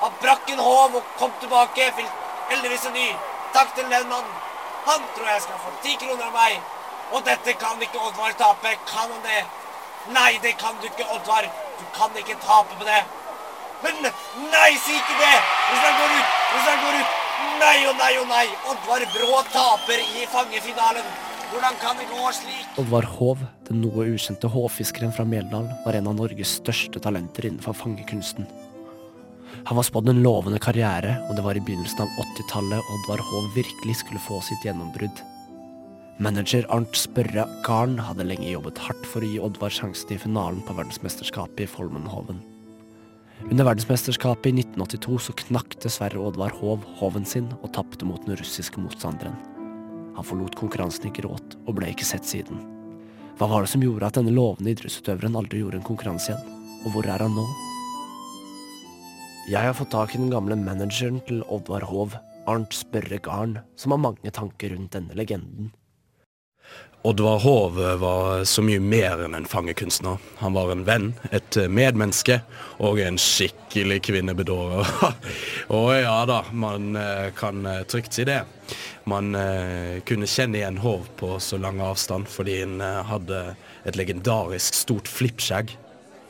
Han 0.00 0.12
brakk 0.20 0.50
en 0.50 0.60
Hov 0.66 0.98
og 1.00 1.14
kom 1.18 1.32
tilbake. 1.40 1.88
Fikk 1.96 2.10
heldigvis 2.50 2.84
en 2.90 2.96
ny. 2.98 3.08
Takk 3.56 3.72
til 3.74 3.88
den 3.88 4.08
mannen. 4.12 4.36
Han 4.86 5.08
tror 5.16 5.32
jeg 5.32 5.42
skal 5.46 5.64
få 5.64 5.72
ti 5.86 5.96
kroner 6.02 6.28
av 6.28 6.36
meg. 6.36 6.60
Og 7.12 7.24
dette 7.24 7.56
kan 7.64 7.80
ikke 7.82 8.04
Oddvar 8.10 8.36
tape. 8.42 8.76
Kan 8.92 9.08
han 9.14 9.24
det? 9.24 9.40
Nei, 10.16 10.38
det 10.44 10.56
kan 10.60 10.76
du 10.80 10.86
ikke, 10.90 11.08
Oddvar. 11.16 11.48
Du 11.80 11.84
kan 11.96 12.16
ikke 12.16 12.36
tape 12.44 12.76
på 12.76 12.84
det. 12.84 13.00
Men 13.84 14.04
nei, 14.04 14.70
si 14.82 14.94
ikke 14.98 15.16
det! 15.20 15.34
Hvis 15.70 15.82
han 15.86 15.98
går 16.00 16.14
ut, 16.18 16.38
hvis 16.52 16.68
han 16.68 16.84
går 16.84 17.00
ut. 17.00 17.18
Nei 17.60 17.76
og 17.88 17.98
nei 18.00 18.12
og 18.20 18.28
nei. 18.28 18.46
Oddvar 18.72 19.04
Brå 19.14 19.42
taper 19.52 20.00
i 20.04 20.24
fangefinalen. 20.32 21.06
Hvordan 21.50 21.78
kan 21.82 21.98
det 21.98 22.06
gå 22.06 22.32
slik? 22.36 22.66
Oddvar 22.78 23.08
Hov, 23.16 23.40
den 23.66 23.80
noe 23.82 24.06
ukjente 24.12 24.48
hovfiskeren 24.52 25.14
fra 25.14 25.24
Meldal, 25.26 25.66
var 25.84 25.98
en 25.98 26.10
av 26.12 26.14
Norges 26.20 26.52
største 26.60 27.02
talenter 27.02 27.48
innenfor 27.48 27.74
fangekunsten. 27.74 28.46
Han 29.66 29.76
var 29.76 29.84
spådd 29.88 30.12
en 30.12 30.22
lovende 30.22 30.60
karriere, 30.62 31.16
og 31.26 31.34
det 31.36 31.44
var 31.44 31.58
i 31.58 31.64
begynnelsen 31.64 32.04
av 32.04 32.22
80-tallet 32.22 32.94
Oddvar 32.94 33.24
Hov 33.32 33.50
virkelig 33.56 33.98
skulle 33.98 34.22
få 34.22 34.38
sitt 34.46 34.62
gjennombrudd. 34.64 35.24
Manager 36.20 36.68
Arnt 36.68 36.96
Spørre 37.00 37.46
Garn 37.64 37.98
hadde 38.04 38.28
lenge 38.28 38.52
jobbet 38.52 38.78
hardt 38.84 39.06
for 39.08 39.24
å 39.24 39.32
gi 39.32 39.40
Oddvar 39.42 39.72
sjansen 39.74 40.14
i 40.14 40.20
finalen 40.20 40.62
på 40.68 40.76
verdensmesterskapet 40.76 41.64
i 41.64 41.70
Folmenhoven. 41.70 42.42
Under 43.48 43.64
verdensmesterskapet 43.64 44.50
i 44.50 44.60
1982 44.60 45.16
så 45.26 45.34
knakk 45.46 45.78
dessverre 45.80 46.20
Oddvar 46.20 46.52
Hov 46.60 46.84
hoven 47.00 47.24
sin 47.24 47.48
og 47.62 47.72
tapte 47.74 48.04
mot 48.04 48.20
den 48.26 48.36
russiske 48.36 48.82
motstanderen. 48.82 49.38
Han 50.18 50.26
forlot 50.26 50.58
konkurransen 50.60 51.08
i 51.08 51.14
gråt 51.16 51.56
og 51.64 51.78
ble 51.78 51.88
ikke 51.94 52.06
sett 52.06 52.28
siden. 52.28 52.60
Hva 53.40 53.48
var 53.48 53.64
det 53.64 53.72
som 53.72 53.80
gjorde 53.80 54.10
at 54.10 54.18
denne 54.20 54.34
lovende 54.36 54.74
idrettsutøveren 54.74 55.38
aldri 55.40 55.62
gjorde 55.62 55.80
en 55.80 55.88
konkurranse 55.88 56.34
igjen? 56.34 56.56
Og 56.84 56.92
hvor 56.92 57.08
er 57.08 57.24
han 57.24 57.32
nå? 57.32 57.46
Jeg 59.48 59.64
har 59.64 59.74
fått 59.74 59.94
tak 59.96 60.12
i 60.14 60.20
den 60.20 60.30
gamle 60.32 60.54
manageren 60.60 61.22
til 61.26 61.40
Oddvar 61.48 61.88
Hov, 61.88 62.12
Arnt 62.48 62.76
Spørre 62.76 63.18
Garn, 63.24 63.56
som 63.80 63.96
har 63.96 64.04
mange 64.04 64.32
tanker 64.36 64.76
rundt 64.76 64.92
denne 64.94 65.16
legenden. 65.16 65.72
Oddvar 67.02 67.38
Hove 67.40 67.94
var 67.96 68.44
så 68.44 68.60
mye 68.60 68.80
mer 68.84 69.22
enn 69.24 69.32
en 69.34 69.46
fangekunstner. 69.48 70.18
Han 70.42 70.52
var 70.52 70.68
en 70.72 70.82
venn, 70.84 71.06
et 71.32 71.56
medmenneske 71.72 72.42
og 72.76 73.00
en 73.00 73.16
skikkelig 73.16 74.02
kvinnebedårer. 74.04 74.90
og 75.78 75.94
ja 75.96 76.18
da, 76.28 76.42
man 76.52 76.92
eh, 77.00 77.30
kan 77.38 77.64
eh, 77.64 77.86
trygt 77.88 78.18
si 78.18 78.26
det. 78.28 78.42
Man 79.08 79.32
eh, 79.32 80.02
kunne 80.04 80.28
kjenne 80.28 80.60
igjen 80.60 80.82
Hov 80.84 81.08
på 81.16 81.38
så 81.40 81.56
lang 81.62 81.80
avstand 81.80 82.28
fordi 82.28 82.60
han 82.60 82.76
eh, 82.84 83.00
hadde 83.08 83.42
et 83.88 83.96
legendarisk 83.96 84.76
stort 84.76 85.08
flippskjegg. 85.08 85.72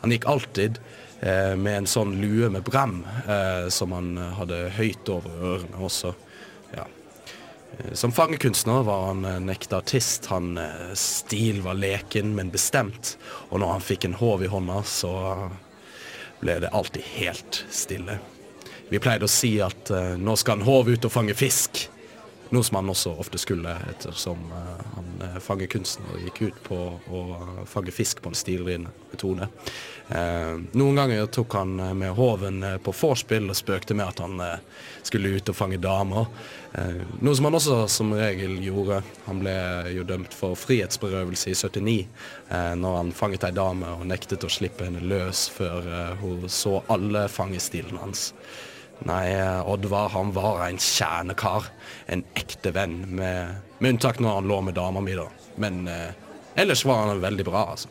Han 0.05 0.15
gikk 0.15 0.31
alltid 0.31 0.79
eh, 1.19 1.57
med 1.59 1.81
en 1.81 1.91
sånn 1.91 2.15
lue 2.23 2.47
med 2.55 2.63
brem 2.71 3.01
eh, 3.27 3.67
som 3.75 3.91
han 3.99 4.15
eh, 4.15 4.35
hadde 4.39 4.65
høyt 4.79 5.11
over 5.19 5.47
ørene 5.57 5.83
også. 5.91 6.15
Eh, 7.79 7.93
Som 7.93 8.13
fangekunstner 8.13 8.83
var 8.83 9.07
han 9.07 9.25
en 9.25 9.49
ekte 9.49 9.77
artist. 9.77 10.27
Han 10.27 10.59
eh, 10.59 10.93
stil 10.95 11.63
var 11.63 11.75
leken, 11.75 12.35
men 12.35 12.51
bestemt. 12.51 13.17
Og 13.49 13.61
når 13.61 13.77
han 13.77 13.85
fikk 13.85 14.05
en 14.09 14.19
håv 14.21 14.45
i 14.45 14.51
hånda, 14.53 14.83
så 14.83 15.15
ble 16.41 16.61
det 16.63 16.73
alltid 16.73 17.03
helt 17.21 17.65
stille. 17.71 18.19
Vi 18.91 18.99
pleide 18.99 19.29
å 19.29 19.31
si 19.31 19.57
at 19.63 19.91
eh, 19.95 20.17
nå 20.19 20.37
skal 20.41 20.59
en 20.59 20.67
håv 20.67 20.91
ut 20.91 21.07
og 21.07 21.15
fange 21.15 21.37
fisk. 21.39 21.80
Noe 22.51 22.67
som 22.67 22.81
han 22.81 22.91
også 22.91 23.13
ofte 23.23 23.39
skulle, 23.39 23.77
ettersom 23.93 24.41
eh, 24.51 24.87
han 24.97 25.11
eh, 25.23 25.37
fangekunstner 25.43 26.25
gikk 26.25 26.41
ut 26.49 26.57
på 26.67 26.79
å 27.07 27.21
fange 27.71 27.93
fisk 27.95 28.23
på 28.25 28.33
en 28.33 28.39
stilren 28.39 28.89
metode. 29.13 29.47
Eh, 30.09 30.57
noen 30.75 30.99
ganger 30.99 31.29
tok 31.31 31.55
han 31.55 31.77
med 31.99 32.17
håven 32.19 32.65
på 32.83 32.95
vorspiel 33.03 33.47
og 33.53 33.59
spøkte 33.59 33.95
med 33.95 34.11
at 34.11 34.23
han 34.25 34.43
skulle 35.07 35.31
ut 35.37 35.53
og 35.53 35.57
fange 35.57 35.79
damer. 35.79 36.27
Noe 37.23 37.35
som 37.39 37.47
han 37.47 37.59
også 37.59 37.77
som 37.91 38.11
regel 38.19 38.57
gjorde. 38.63 38.99
Han 39.29 39.43
ble 39.43 39.55
jo 39.95 40.07
dømt 40.07 40.35
for 40.35 40.59
frihetsberøvelse 40.59 41.53
i 41.53 41.59
79 41.59 41.95
eh, 42.01 42.73
når 42.79 42.99
han 42.99 43.15
fanget 43.15 43.47
ei 43.47 43.55
dame 43.55 43.95
og 43.95 44.09
nektet 44.11 44.47
å 44.47 44.51
slippe 44.51 44.89
henne 44.89 45.05
løs 45.07 45.47
før 45.55 45.87
hun 46.23 46.51
så 46.51 46.81
alle 46.91 47.29
fangestilene 47.31 48.03
hans. 48.03 48.33
Nei, 49.09 49.27
Oddvar 49.65 50.11
han 50.13 50.33
var 50.37 50.67
en 50.67 50.81
kjernekar. 50.81 51.71
En 52.07 52.25
ekte 52.37 52.73
venn, 52.77 52.99
med, 53.17 53.61
med 53.79 53.97
unntak 53.97 54.21
når 54.21 54.41
han 54.41 54.51
lå 54.51 54.61
med 54.67 54.77
dama 54.77 55.03
mi, 55.05 55.15
da. 55.17 55.29
Men 55.61 55.87
eh, 55.89 56.11
ellers 56.61 56.85
var 56.85 57.07
han 57.07 57.23
veldig 57.23 57.47
bra, 57.49 57.65
altså. 57.77 57.89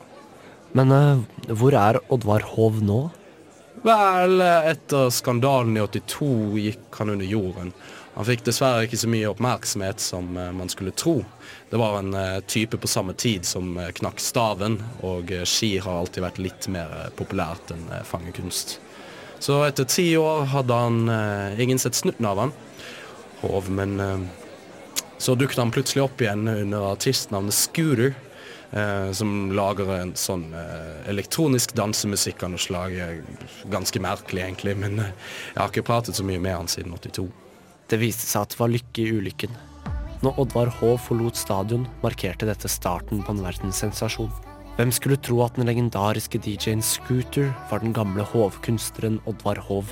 Men 0.78 0.94
eh, 0.94 1.24
hvor 1.50 1.74
er 1.74 2.02
Oddvar 2.14 2.46
Hov 2.54 2.82
nå? 2.86 3.00
Vel, 3.82 4.42
etter 4.44 5.10
skandalen 5.14 5.78
i 5.78 5.82
82 5.86 6.30
gikk 6.60 7.00
han 7.00 7.16
under 7.16 7.26
jorden. 7.26 7.74
Han 8.20 8.28
fikk 8.28 8.42
dessverre 8.50 8.84
ikke 8.84 9.00
så 9.00 9.08
mye 9.08 9.30
oppmerksomhet 9.32 10.02
som 10.04 10.38
eh, 10.38 10.52
man 10.56 10.70
skulle 10.72 10.92
tro. 10.92 11.22
Det 11.70 11.78
var 11.78 12.00
en 12.00 12.14
eh, 12.14 12.40
type 12.40 12.78
på 12.78 12.88
samme 12.88 13.14
tid 13.14 13.46
som 13.46 13.78
eh, 13.78 13.92
knakk 13.96 14.20
staven, 14.20 14.80
og 15.06 15.32
eh, 15.32 15.46
ski 15.48 15.78
har 15.78 16.02
alltid 16.02 16.26
vært 16.26 16.42
litt 16.42 16.68
mer 16.74 17.12
populært 17.16 17.74
enn 17.76 17.86
fangekunst. 18.10 18.80
Så 19.40 19.62
etter 19.64 19.88
ti 19.88 20.12
år 20.20 20.50
hadde 20.52 20.76
han 20.76 21.04
eh, 21.10 21.62
ingen 21.64 21.80
sett 21.80 21.96
snutten 21.96 22.28
av 22.28 22.44
han, 22.44 22.56
Hov, 23.40 23.70
men 23.72 24.00
eh, 24.04 24.26
så 25.20 25.36
dukket 25.36 25.62
han 25.62 25.72
plutselig 25.72 26.04
opp 26.04 26.22
igjen 26.22 26.48
under 26.48 26.92
artistnavnet 26.92 27.56
Scooter. 27.56 28.14
Eh, 28.72 29.12
som 29.18 29.50
lager 29.58 29.90
en 29.96 30.12
sånn 30.20 30.52
eh, 30.54 31.00
elektronisk 31.10 31.72
dansemusikk 31.78 32.44
av 32.46 32.52
noe 32.54 32.62
slag. 32.62 32.98
Ganske 33.74 34.02
merkelig, 34.04 34.44
egentlig, 34.46 34.76
men 34.78 35.00
eh, 35.02 35.16
jeg 35.56 35.58
har 35.58 35.72
ikke 35.72 35.88
pratet 35.88 36.20
så 36.20 36.26
mye 36.28 36.42
med 36.44 36.54
han 36.54 36.70
siden 36.70 36.94
82. 36.94 37.26
Det 37.90 37.98
viste 37.98 38.28
seg 38.30 38.46
at 38.46 38.54
det 38.54 38.62
var 38.62 38.70
lykke 38.70 39.02
i 39.02 39.18
ulykken. 39.18 39.58
Når 40.22 40.44
Oddvar 40.44 40.70
Hov 40.82 41.00
forlot 41.08 41.40
stadion, 41.40 41.88
markerte 42.04 42.46
dette 42.46 42.70
starten 42.70 43.24
på 43.26 43.34
en 43.34 43.42
verdenssensasjon. 43.48 44.49
Hvem 44.80 44.92
skulle 44.96 45.18
tro 45.20 45.42
at 45.44 45.58
den 45.58 45.66
legendariske 45.68 46.40
DJ-en 46.40 46.82
Scooter 46.82 47.50
var 47.70 47.82
den 47.84 47.94
gamle 47.94 48.24
hovkunstneren 48.24 49.20
Oddvar 49.28 49.60
Hov? 49.60 49.92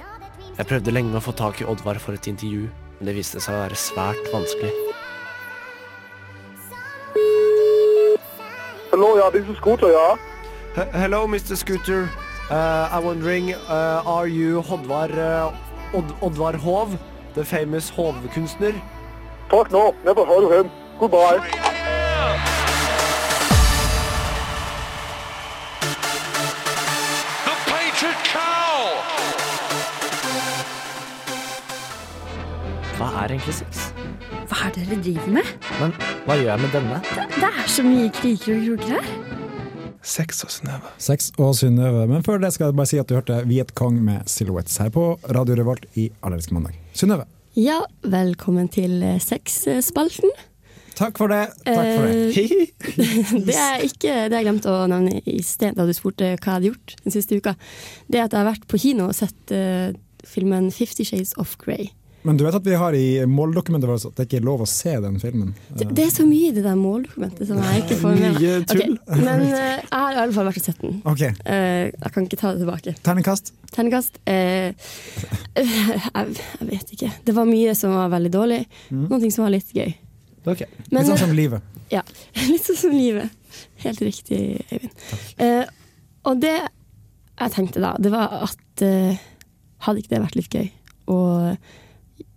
Jeg 0.58 0.66
prøvde 0.70 0.94
lenge 0.96 1.12
å 1.12 1.20
få 1.26 1.34
tak 1.36 1.60
i 1.60 1.68
Oddvar 1.68 2.00
for 2.00 2.16
et 2.16 2.30
intervju, 2.32 2.70
men 2.70 3.10
det 3.10 3.18
viste 3.18 3.44
seg 3.44 3.52
å 3.52 3.66
være 3.66 3.76
svært 3.76 4.32
vanskelig. 4.32 4.72
Hello, 8.94 9.12
yeah, 9.20 9.28
this 9.30 9.44
is 9.52 9.60
Scooter, 9.60 9.92
yeah. 9.92 10.16
hello, 10.96 11.28
Mr. 11.28 11.60
Scooter. 11.60 12.08
Uh, 12.50 12.88
I'm 12.90 13.04
wondering, 13.04 13.56
uh, 13.68 14.08
are 14.08 14.30
you 14.32 14.64
Oddvar, 14.64 15.12
uh, 15.12 15.98
Odd 16.00 16.16
Oddvar 16.22 16.56
Hov, 16.56 16.96
the 17.36 17.44
famous 17.44 17.92
hovkunstner? 17.92 18.80
Fuck 19.50 19.70
no, 19.70 19.94
never 20.06 20.24
heard 20.24 20.46
of 20.46 20.52
him. 20.54 20.72
Goodbye. 20.98 21.67
Er 33.28 33.36
egentlig 33.36 33.56
sex? 33.60 33.88
Hva 34.48 34.68
er 34.68 34.76
det 34.76 34.86
dere 34.88 35.00
driver 35.04 35.32
med? 35.36 35.48
Men 35.82 35.94
hva 36.26 36.36
gjør 36.38 36.52
jeg 36.54 36.64
med 36.64 36.76
denne? 36.76 37.00
Det 37.36 37.50
er 37.50 37.72
så 37.72 37.84
mye 37.84 38.12
kriker 38.16 38.56
og 38.56 38.68
kroker 38.68 38.94
her. 38.96 39.10
Sex 40.08 40.44
og 40.46 40.52
Synnøve. 40.54 40.92
Sex 41.04 41.32
og 41.36 41.56
Synnøve. 41.60 42.06
Men 42.08 42.24
før 42.24 42.40
det 42.40 42.54
skal 42.56 42.70
jeg 42.70 42.78
bare 42.80 42.88
si 42.88 43.00
at 43.02 43.10
du 43.10 43.18
hørte 43.18 43.42
Viet 43.50 43.74
Kong 43.76 43.98
med 44.06 44.30
Silhouettes 44.32 44.78
her 44.80 44.94
på 44.96 45.10
Radio 45.36 45.58
Revolt 45.60 45.84
i 46.00 46.08
Allerske 46.24 46.56
mandag. 46.56 46.78
Synnøve, 46.96 47.28
Ja, 47.58 47.82
velkommen 48.06 48.70
til 48.70 49.02
eh, 49.04 49.18
sexspalten. 49.20 50.32
takk 50.96 51.18
for 51.18 51.28
det. 51.34 51.50
Takk 51.66 51.90
for 51.98 52.08
det. 52.08 52.38
Eh, 52.38 53.44
det 53.50 53.58
er 53.58 53.84
ikke 53.84 54.16
det 54.30 54.40
jeg 54.40 54.48
glemte 54.48 54.72
å 54.72 54.88
nevne 54.88 55.20
i 55.26 55.42
sted 55.44 55.76
da 55.76 55.86
du 55.90 55.94
spurte 55.98 56.36
hva 56.38 56.38
jeg 56.38 56.54
hadde 56.54 56.70
gjort 56.72 56.96
den 57.04 57.18
siste 57.18 57.42
uka. 57.42 57.58
Det 58.08 58.22
at 58.22 58.32
jeg 58.32 58.40
har 58.40 58.52
vært 58.54 58.68
på 58.70 58.80
kino 58.80 59.10
og 59.10 59.18
sett 59.18 59.52
uh, 59.58 59.90
filmen 60.24 60.72
Fifty 60.72 61.04
Shades 61.04 61.34
of 61.42 61.58
Grey. 61.58 61.92
Men 62.26 62.38
du 62.38 62.44
vet 62.44 62.56
at 62.58 62.66
vi 62.66 62.76
har 62.76 62.96
i 62.98 63.26
måldokumentet 63.30 63.88
vårt 63.90 64.06
at 64.10 64.18
det 64.18 64.26
ikke 64.28 64.40
er 64.42 64.46
lov 64.48 64.64
å 64.66 64.68
se 64.68 64.94
den 65.04 65.20
filmen? 65.22 65.52
Det, 65.70 65.86
det 65.96 66.08
er 66.08 66.10
så 66.12 66.26
mye 66.28 66.50
i 66.50 66.56
det 66.56 66.64
der 66.66 66.76
måldokumentet 66.80 67.48
som 67.50 67.60
jeg 67.62 67.84
ikke 67.84 67.98
får 68.02 68.16
med 68.18 68.24
meg. 68.26 68.40
Mye 68.42 68.56
tull. 68.72 68.96
Ok, 69.06 69.22
Men 69.22 69.44
uh, 69.46 69.54
jeg 69.54 69.94
har 69.94 70.18
i 70.18 70.20
alle 70.24 70.36
fall 70.36 70.50
vært 70.50 70.60
og 70.60 70.66
sett 70.66 70.82
den. 70.82 70.98
Ok. 71.08 71.24
Eh, 71.28 71.84
jeg 71.94 72.14
kan 72.16 72.28
ikke 72.28 72.40
ta 72.42 72.52
det 72.56 72.64
tilbake. 72.64 72.96
Terningkast? 73.06 73.54
Terningkast? 73.76 74.20
uh, 74.28 74.92
jeg, 75.62 76.36
jeg 76.42 76.70
vet 76.74 76.94
ikke. 76.98 77.14
Det 77.30 77.38
var 77.38 77.50
mye 77.50 77.78
som 77.80 77.96
var 77.96 78.12
veldig 78.18 78.34
dårlig. 78.34 78.60
Mm. 78.90 79.06
Noen 79.08 79.24
ting 79.24 79.36
som 79.38 79.46
var 79.48 79.56
litt 79.56 79.72
gøy. 79.78 79.94
Litt 80.48 80.68
Men- 80.92 81.08
sånn 81.08 81.24
som 81.28 81.36
livet. 81.38 81.74
Ja, 81.94 82.04
litt 82.52 82.68
sånn 82.68 82.82
som 82.82 82.96
livet. 82.98 83.32
Helt 83.86 84.04
riktig, 84.04 84.42
Øyvind. 84.68 85.08
Eh, 85.44 85.64
og 86.28 86.42
det 86.44 86.58
jeg 86.58 87.54
tenkte 87.54 87.80
da, 87.84 87.94
det 88.02 88.10
var 88.12 88.42
at 88.50 88.82
hadde 89.86 90.02
ikke 90.02 90.16
det 90.16 90.24
vært 90.24 90.38
litt 90.40 90.56
gøy 90.58 90.70
å 91.14 91.18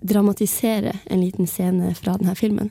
dramatisere 0.01 0.93
en 1.11 1.21
liten 1.25 1.47
scene 1.51 1.95
fra 1.99 2.17
denne 2.21 2.35
filmen? 2.39 2.71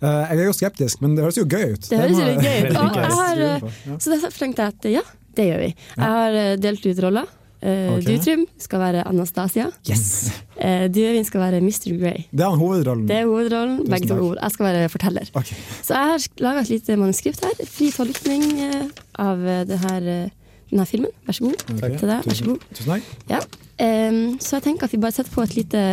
Uh, 0.00 0.24
jeg 0.30 0.38
er 0.40 0.46
jo 0.48 0.52
skeptisk, 0.56 1.00
men 1.04 1.16
det 1.16 1.24
høres 1.26 1.36
jo 1.36 1.44
gøy 1.44 1.74
ut. 1.74 1.88
Det 1.90 1.98
høres 2.00 2.16
jo 2.16 2.28
litt 2.30 2.40
gøy 2.44 2.70
ut. 2.70 2.78
Og 2.80 2.96
jeg 2.96 3.16
har, 3.18 3.42
eh, 3.46 3.66
Ja. 3.90 3.98
Så 4.00 4.14
derfor 4.14 4.38
tenkte 4.40 4.64
jeg 4.64 4.74
at 4.76 4.88
ja, 4.94 5.02
det 5.36 5.44
gjør 5.50 5.60
vi. 5.66 5.68
Jeg 5.96 6.14
har 6.14 6.38
eh, 6.44 6.54
delt 6.60 6.86
ut 6.88 7.02
roller. 7.04 7.26
Eh, 7.60 7.90
Ok. 7.92 8.06
Du, 8.06 8.14
Trym, 8.24 8.46
skal 8.64 8.80
være 8.80 9.02
Anastasia. 9.10 9.66
Yes. 9.90 10.30
Eh, 10.56 10.86
du, 10.88 11.02
Øyvind, 11.04 11.26
skal 11.28 11.42
være 11.42 11.60
Mr. 11.60 11.92
Grey. 12.00 12.24
Det 12.32 12.46
er 12.46 12.56
hovedrollen. 12.56 13.02
Det 13.10 13.18
er 13.18 13.26
hovedrollen. 13.28 13.82
Begge 13.92 14.08
to 14.08 14.16
ord. 14.30 14.38
Jeg 14.40 14.50
skal 14.56 14.66
være 14.70 14.88
forteller. 14.88 15.28
Okay. 15.36 15.56
Så 15.82 15.92
jeg 15.98 16.14
har 16.14 16.26
laga 16.46 16.60
et 16.64 16.70
lite 16.72 16.96
manuskript 16.96 17.44
her. 17.44 17.60
Fri 17.68 17.90
tolkning 17.92 18.46
eh, 18.70 18.88
av 19.20 19.44
det 19.68 19.78
her, 19.84 20.08
denne 20.72 20.86
filmen. 20.88 21.12
Vær 21.28 21.36
så 21.36 21.44
god. 21.50 21.66
Okay. 21.76 21.98
Til 22.00 22.08
deg. 22.14 22.24
Vær 22.30 22.40
så 22.40 22.48
god. 22.48 22.64
Tusen 22.72 22.94
takk. 22.94 23.14
Ja. 23.28 23.42
Så 24.40 24.56
jeg 24.56 24.64
tenker 24.70 24.88
at 24.88 24.96
vi 24.96 25.02
bare 25.04 25.12
setter 25.20 25.32
på 25.36 25.44
et 25.44 25.54
lite, 25.60 25.84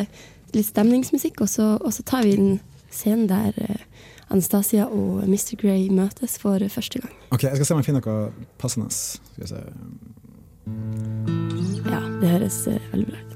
litt 0.55 0.69
stemningsmusikk, 0.69 1.41
og 1.43 1.49
så, 1.51 1.77
og 1.81 1.93
så 1.93 2.03
tar 2.07 2.23
vi 2.27 2.35
den 2.37 2.59
scenen 2.93 3.27
der 3.29 3.53
eh, 3.57 3.81
Anastasia 4.29 4.85
og 4.91 5.23
Mr. 5.27 5.55
Grey 5.59 5.89
møtes 5.93 6.37
for 6.41 6.59
første 6.69 6.99
gang. 6.99 7.13
Ok, 7.31 7.43
Jeg 7.43 7.55
skal 7.55 7.65
se 7.65 7.73
om 7.73 7.79
jeg 7.79 7.85
finner 7.87 8.03
noe 8.03 8.31
passende. 8.59 8.91
Skal 8.91 9.43
vi 9.43 9.47
se. 9.53 9.61
Ja, 11.87 12.01
det 12.21 12.29
høres 12.35 12.67
eh, 12.67 12.81
veldig 12.91 13.07
bra 13.11 13.17
ut. 13.23 13.33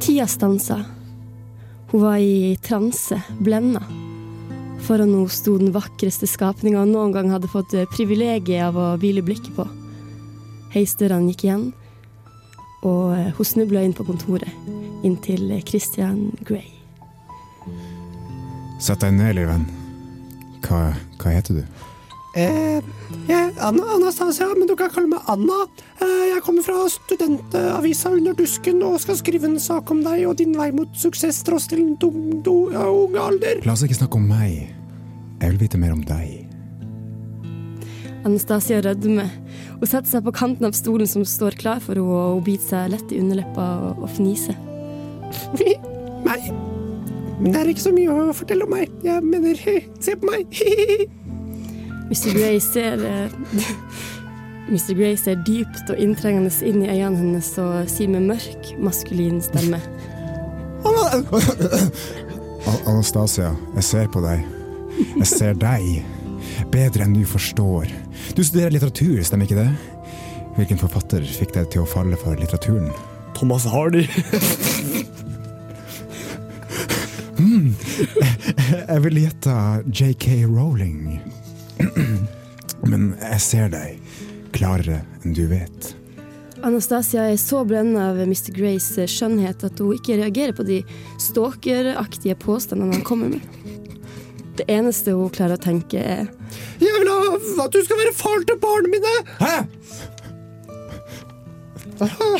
Tida 0.00 0.26
stansa. 0.30 0.84
Hun 1.90 2.02
var 2.02 2.18
i 2.22 2.56
transe, 2.62 3.18
blenda. 3.42 3.82
Foran 4.86 5.10
henne 5.10 5.28
sto 5.32 5.56
den 5.58 5.72
vakreste 5.74 6.28
skapninga 6.30 6.84
hun 6.84 6.92
noen 6.94 7.14
gang 7.14 7.32
hadde 7.34 7.50
fått 7.50 7.74
eh, 7.74 7.88
privilegiet 7.90 8.68
av 8.68 8.78
å 8.78 8.94
hvile 9.02 9.22
blikket 9.26 9.54
på. 9.56 9.66
Heisdørene 10.76 11.32
gikk 11.32 11.44
igjen, 11.48 11.66
og 12.86 13.16
eh, 13.16 13.32
hun 13.36 13.48
snubla 13.48 13.82
inn 13.82 13.96
på 13.96 14.06
kontoret, 14.06 14.50
inn 15.06 15.18
til 15.24 15.50
eh, 15.50 15.64
Christian 15.66 16.30
Grey. 16.46 16.70
Sett 18.82 19.02
deg 19.02 19.16
ned, 19.16 19.34
lille 19.34 19.50
venn. 19.50 19.66
Hva, 20.66 20.90
hva 21.20 21.32
heter 21.32 21.60
du? 21.60 21.84
Eh, 22.36 22.84
jeg, 23.30 23.52
Anna, 23.64 23.86
Anastasia, 23.96 24.50
men 24.58 24.68
du 24.68 24.74
kan 24.76 24.90
kalle 24.92 25.08
meg 25.08 25.30
Anna. 25.32 25.62
Eh, 26.04 26.24
jeg 26.34 26.42
kommer 26.44 26.66
fra 26.66 26.82
studentavisa 26.92 28.12
Under 28.12 28.36
dusken 28.36 28.82
og 28.84 28.98
skal 29.00 29.16
skrive 29.16 29.48
en 29.48 29.60
sak 29.62 29.90
om 29.90 30.02
deg 30.04 30.26
og 30.28 30.36
din 30.42 30.52
vei 30.58 30.68
mot 30.76 30.92
suksess 31.00 31.40
tross 31.46 31.70
til 31.72 31.86
ung 31.86 33.16
alder. 33.16 33.64
La 33.64 33.72
oss 33.72 33.86
ikke 33.86 34.02
snakke 34.02 34.20
om 34.20 34.28
meg. 34.28 34.68
Jeg 35.40 35.54
vil 35.54 35.62
vite 35.64 35.80
mer 35.80 35.96
om 35.96 36.04
deg. 36.04 36.45
Anastasia 38.26 38.80
rødmer. 38.82 39.30
Hun 39.78 39.86
setter 39.86 40.10
seg 40.10 40.24
på 40.26 40.34
kanten 40.34 40.66
av 40.66 40.74
stolen 40.76 41.08
som 41.10 41.24
står 41.26 41.58
klar 41.60 41.82
for 41.84 41.94
henne, 41.94 42.06
og 42.10 42.38
hun 42.38 42.46
biter 42.46 42.72
seg 42.72 42.94
lett 42.96 43.14
i 43.14 43.20
underleppa 43.22 43.66
og, 43.86 44.02
og 44.02 44.10
fniser. 44.16 44.58
Nei, 46.26 46.40
Men 47.38 47.52
det 47.52 47.60
er 47.60 47.70
ikke 47.70 47.84
så 47.84 47.94
mye 47.94 48.14
å 48.16 48.34
fortelle 48.34 48.66
om 48.66 48.72
meg. 48.74 48.90
Jeg 49.04 49.22
mener, 49.22 49.62
se 50.02 50.16
på 50.18 50.30
meg. 50.30 50.60
Mr. 52.10 52.30
Grey 52.34 52.60
ser 52.62 53.02
eh, 53.02 53.32
Mr. 54.70 54.92
Grey 54.98 55.16
ser 55.18 55.38
dypt 55.46 55.90
og 55.90 55.98
inntrengende 56.02 56.50
inn 56.66 56.82
i 56.82 56.90
øynene 56.90 57.18
hennes 57.18 57.52
og 57.62 57.90
sier 57.90 58.10
med 58.10 58.26
mørk, 58.30 58.72
maskulin 58.82 59.38
stemme. 59.42 59.80
Anastasia, 62.86 63.52
jeg 63.76 63.86
ser 63.86 64.10
på 64.10 64.22
deg. 64.24 64.42
Jeg 65.18 65.28
ser 65.30 65.58
deg. 65.60 66.02
Bedre 66.72 67.06
enn 67.06 67.14
du 67.14 67.22
forstår. 67.28 67.90
Du 68.36 68.44
studerer 68.44 68.70
litteratur, 68.70 69.22
stemmer 69.24 69.48
ikke 69.48 69.56
det? 69.56 69.70
Hvilken 70.58 70.76
forfatter 70.76 71.22
fikk 71.24 71.54
deg 71.54 71.70
til 71.72 71.86
å 71.86 71.88
falle 71.88 72.18
for 72.20 72.36
litteraturen? 72.36 72.90
Thomas 73.36 73.64
Hardy. 73.64 74.02
mm. 77.40 77.70
Jeg 78.92 79.00
vil 79.06 79.20
gjette 79.22 79.54
JK 79.88 80.26
Rowling. 80.50 81.16
Men 82.84 83.14
jeg 83.22 83.40
ser 83.40 83.72
deg 83.72 83.96
klarere 84.52 85.00
enn 85.22 85.32
du 85.36 85.46
vet. 85.48 85.94
Anastasia 86.60 87.24
er 87.30 87.40
så 87.40 87.64
blendet 87.64 88.02
av 88.04 88.20
Mr. 88.20 88.52
Greys 88.52 88.90
skjønnhet 89.08 89.64
at 89.64 89.80
hun 89.80 89.96
ikke 89.96 90.20
reagerer 90.20 90.52
på 90.56 90.68
de 90.68 90.82
stalkeraktige 91.24 92.36
påstandene 92.44 93.00
han 93.00 93.08
kommer 93.08 93.32
med. 93.32 93.85
Det 94.56 94.64
eneste 94.72 95.12
hun 95.12 95.30
klarer 95.34 95.58
å 95.58 95.60
tenke, 95.60 96.00
er 96.00 96.26
Jeg 96.80 96.92
vil 96.96 97.10
ha 97.10 97.64
at 97.66 97.74
du 97.74 97.80
skal 97.84 97.98
være 98.00 98.14
far 98.16 98.44
til 98.48 98.56
barna 98.62 98.88
mine! 98.92 99.12
Hæ? 99.40 99.56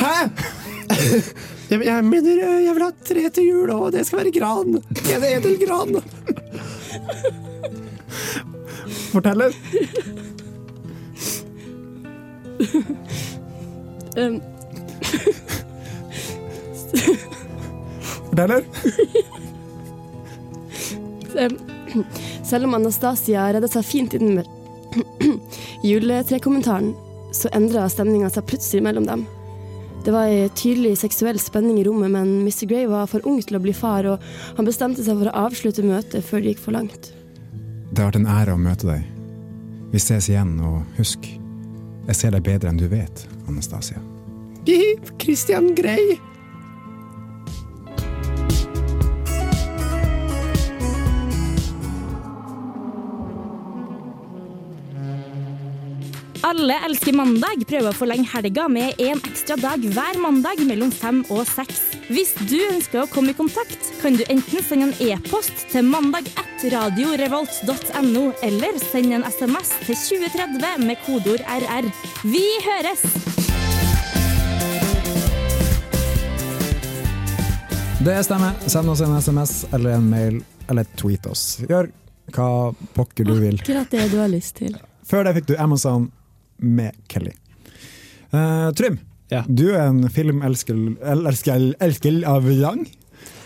Hæ? 0.01 0.17
Jeg, 1.71 1.83
jeg 1.83 2.05
mener, 2.07 2.43
jeg 2.63 2.75
vil 2.77 2.85
ha 2.85 2.91
tre 3.09 3.23
til 3.35 3.49
jul, 3.49 3.71
og 3.75 3.93
det 3.93 4.05
skal 4.07 4.21
være 4.21 4.31
gran. 4.37 4.77
En 5.11 5.25
edel 5.27 5.57
gran. 5.59 5.97
Forteller. 9.11 9.57
um, 14.17 14.41
Forteller. 18.31 18.63
um, 21.41 21.76
Selv 22.45 22.69
om 22.69 22.77
Anastasia 22.79 23.49
redda 23.55 23.71
seg 23.71 23.87
fint 23.87 24.15
i 24.17 24.21
den 24.23 24.43
juletrekommentaren, 25.87 26.95
så 27.35 27.51
endra 27.57 27.89
stemninga 27.93 28.31
seg 28.33 28.47
plutselig 28.49 28.85
mellom 28.87 29.09
dem. 29.09 29.27
Det 30.07 30.13
var 30.15 30.31
ei 30.31 30.47
tydelig 30.55 31.01
seksuell 31.01 31.39
spenning 31.43 31.81
i 31.81 31.85
rommet, 31.85 32.13
men 32.15 32.29
Mr. 32.45 32.69
Grey 32.71 32.87
var 32.87 33.09
for 33.11 33.25
ung 33.27 33.41
til 33.43 33.59
å 33.59 33.63
bli 33.63 33.75
far, 33.75 34.07
og 34.07 34.23
han 34.55 34.69
bestemte 34.69 35.03
seg 35.03 35.19
for 35.19 35.33
å 35.33 35.47
avslutte 35.49 35.83
møtet 35.83 36.23
før 36.25 36.45
det 36.45 36.55
gikk 36.55 36.63
for 36.63 36.77
langt. 36.79 37.11
Det 37.91 37.99
har 37.99 38.13
vært 38.13 38.21
en 38.21 38.31
ære 38.31 38.55
å 38.55 38.61
møte 38.61 38.87
deg. 38.87 39.03
Vi 39.91 40.03
ses 40.03 40.31
igjen, 40.31 40.55
og 40.63 40.85
husk, 41.01 41.27
jeg 42.07 42.19
ser 42.19 42.37
deg 42.37 42.47
bedre 42.47 42.71
enn 42.71 42.79
du 42.79 42.87
vet, 42.91 43.27
Anastasia. 43.51 43.99
Christian 45.19 45.73
Grey. 45.75 46.17
Alle 56.57 56.73
elsker 56.87 57.13
mandag 57.13 57.67
prøver 57.69 57.91
å 57.91 57.93
forlenge 57.93 58.31
helga 58.33 58.63
med 58.73 58.97
en 59.05 59.19
ekstra 59.29 59.61
dag 59.61 59.77
hver 59.93 60.17
mandag 60.23 60.57
mellom 60.65 60.89
fem 60.89 61.19
og 61.29 61.45
seks. 61.51 61.83
Hvis 62.09 62.33
du 62.49 62.57
ønsker 62.71 63.03
å 63.03 63.07
komme 63.13 63.35
i 63.35 63.37
kontakt, 63.37 63.77
kan 64.01 64.17
du 64.17 64.25
enten 64.33 64.65
sende 64.65 64.87
en 64.87 64.97
e-post 65.05 65.53
til 65.69 65.85
mandag1radiorevolt.no, 65.91 68.33
eller 68.49 68.73
sende 68.81 69.15
en 69.19 69.27
SMS 69.29 69.69
til 69.85 69.97
2030 70.01 70.89
med 70.89 70.97
kodeord 71.05 71.45
RR. 71.45 71.85
Vi 72.25 72.41
høres! 72.71 73.05
Det 78.01 78.17
stemmer. 78.25 78.57
Send 78.65 78.89
oss 78.97 79.05
en 79.05 79.13
SMS 79.21 79.69
eller 79.77 80.01
en 80.01 80.09
mail, 80.09 80.41
eller 80.73 80.89
tweet 80.97 81.29
oss. 81.29 81.61
Gjør 81.69 81.93
hva 82.33 82.73
pokker 82.97 83.29
du 83.29 83.45
vil. 83.45 83.61
Akkurat 83.61 83.93
det 83.93 84.09
du 84.09 84.25
har 84.25 84.33
lyst 84.33 84.65
til. 84.65 84.73
Før 85.05 85.29
det 85.29 85.37
fikk 85.37 85.53
du 85.53 85.61
Amazon 85.61 86.09
med 86.59 86.97
Kelly. 87.09 87.33
Uh, 88.33 88.71
Trym, 88.77 88.99
du 89.49 89.69
er 89.75 89.87
en 89.89 90.09
filmelsker 90.13 90.79
elsker, 91.03 91.71
elsker 91.83 92.19
av 92.29 92.47
rang. 92.63 92.87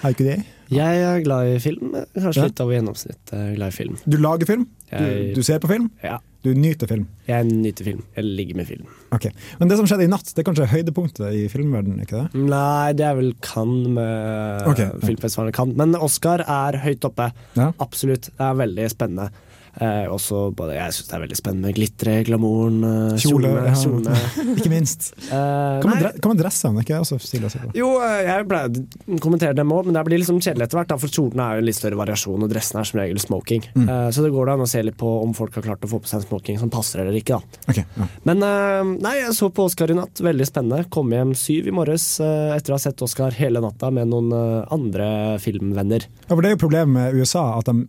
Er 0.04 0.14
ikke 0.14 0.26
det? 0.26 0.38
Jeg 0.70 1.00
er 1.02 1.22
glad 1.24 1.48
i 1.50 1.58
film. 1.58 1.94
Kanskje 2.14 2.36
Ja. 2.44 2.46
litt 2.46 2.60
over 2.62 2.76
gjennomsnitt 2.76 3.32
eh, 3.34 3.54
glad 3.56 3.72
i 3.72 3.74
film. 3.74 3.96
Du 4.06 4.16
lager 4.22 4.46
film, 4.46 4.68
du, 4.90 4.96
Jeg- 5.04 5.34
du 5.34 5.42
ser 5.42 5.58
på 5.58 5.66
film, 5.66 5.90
Ja. 6.02 6.18
du 6.44 6.54
nyter 6.54 6.86
film. 6.86 7.08
Jeg 7.26 7.44
nyter 7.46 7.84
film. 7.84 8.04
Jeg 8.14 8.24
ligger 8.24 8.54
med 8.56 8.66
film. 8.68 8.86
Ok. 9.12 9.26
Men 9.58 9.68
det 9.68 9.76
som 9.76 9.86
skjedde 9.86 10.04
i 10.04 10.06
natt, 10.06 10.32
det 10.32 10.38
er 10.46 10.52
kanskje 10.52 10.68
høydepunktet 10.70 11.34
i 11.34 11.48
filmverdenen, 11.48 12.00
ikke 12.06 12.22
det? 12.22 12.34
Nei, 12.38 12.92
det 12.92 13.04
er 13.04 13.14
vel 13.18 13.34
Cannes 13.42 13.88
med 13.88 14.66
okay, 14.68 14.84
ja. 14.92 14.98
filmfestivalen 15.08 15.52
Cannes. 15.52 15.76
Men 15.76 15.96
Oscar 15.96 16.38
er 16.46 16.78
høyt 16.78 17.00
oppe. 17.04 17.32
Ja. 17.56 17.72
Absolutt. 17.80 18.30
Det 18.30 18.40
er 18.40 18.54
veldig 18.54 18.88
spennende. 18.90 19.30
Eh, 19.78 20.06
også 20.10 20.48
både, 20.56 20.74
jeg 20.74 20.96
syns 20.96 21.10
det 21.10 21.14
er 21.16 21.22
veldig 21.24 21.36
spennende 21.38 21.68
med 21.70 21.76
glitteret, 21.78 22.26
glamouren, 22.26 22.78
eh, 22.84 23.18
Kjole, 23.22 23.50
kjole, 23.52 23.64
ja. 23.68 23.74
kjolene. 23.78 24.16
Ikke 24.58 24.72
minst. 24.72 25.10
Eh, 25.28 25.30
Kan 25.30 25.86
man, 25.86 25.94
nei. 25.94 26.00
dre 26.02 26.24
kan 26.24 26.40
dresse 26.40 26.66
den? 26.68 26.80
Ikke 26.82 26.98
også 27.00 27.20
stilig 27.22 27.46
å 27.48 27.52
se 27.54 27.62
på. 27.62 27.70
Jo, 27.78 27.90
eh, 28.02 28.26
jeg 28.26 29.20
kommenterer 29.22 29.54
dem 29.56 29.70
òg, 29.76 29.86
men 29.86 29.96
det 29.96 30.02
blir 30.08 30.20
liksom 30.22 30.40
kjedelig 30.42 30.66
etter 30.66 30.80
hvert. 30.80 30.96
For 31.00 31.12
kjolene 31.14 31.46
er 31.46 31.58
jo 31.60 31.64
en 31.64 31.68
litt 31.70 31.78
større 31.78 32.00
variasjon, 32.00 32.42
og 32.46 32.50
dressen 32.52 32.80
er 32.82 32.88
som 32.90 33.00
regel 33.00 33.22
smoking. 33.22 33.64
Mm. 33.76 33.86
Eh, 33.86 34.08
så 34.16 34.24
det 34.26 34.32
går 34.34 34.50
da 34.50 34.56
an 34.58 34.66
å 34.66 34.70
se 34.70 34.82
litt 34.84 34.98
på 35.00 35.12
om 35.22 35.34
folk 35.38 35.54
har 35.60 35.66
klart 35.68 35.86
å 35.86 35.92
få 35.92 36.02
på 36.02 36.10
seg 36.10 36.20
en 36.22 36.26
smoking 36.26 36.58
som 36.60 36.72
passer 36.72 37.04
eller 37.04 37.16
ikke. 37.20 37.38
da. 37.38 37.62
Okay, 37.70 37.86
ja. 38.00 38.08
Men 38.28 38.42
eh, 38.46 38.92
nei, 39.06 39.14
jeg 39.22 39.36
så 39.38 39.50
på 39.54 39.68
Oscar 39.70 39.92
i 39.94 39.98
natt. 39.98 40.20
Veldig 40.24 40.48
spennende. 40.48 40.82
Kom 40.92 41.14
hjem 41.14 41.32
syv 41.38 41.70
i 41.70 41.74
morges 41.74 42.08
eh, 42.24 42.56
etter 42.56 42.74
å 42.74 42.78
ha 42.78 42.82
sett 42.82 43.06
Oscar 43.06 43.34
hele 43.38 43.62
natta 43.62 43.92
med 43.94 44.10
noen 44.10 44.34
eh, 44.34 44.66
andre 44.74 45.10
filmvenner. 45.42 46.06
Ja, 46.26 46.34
for 46.34 46.42
Det 46.42 46.50
er 46.52 46.56
jo 46.58 46.62
problemet 46.66 46.94
med 46.96 47.20
USA, 47.20 47.46
at 47.60 47.70
de 47.70 47.86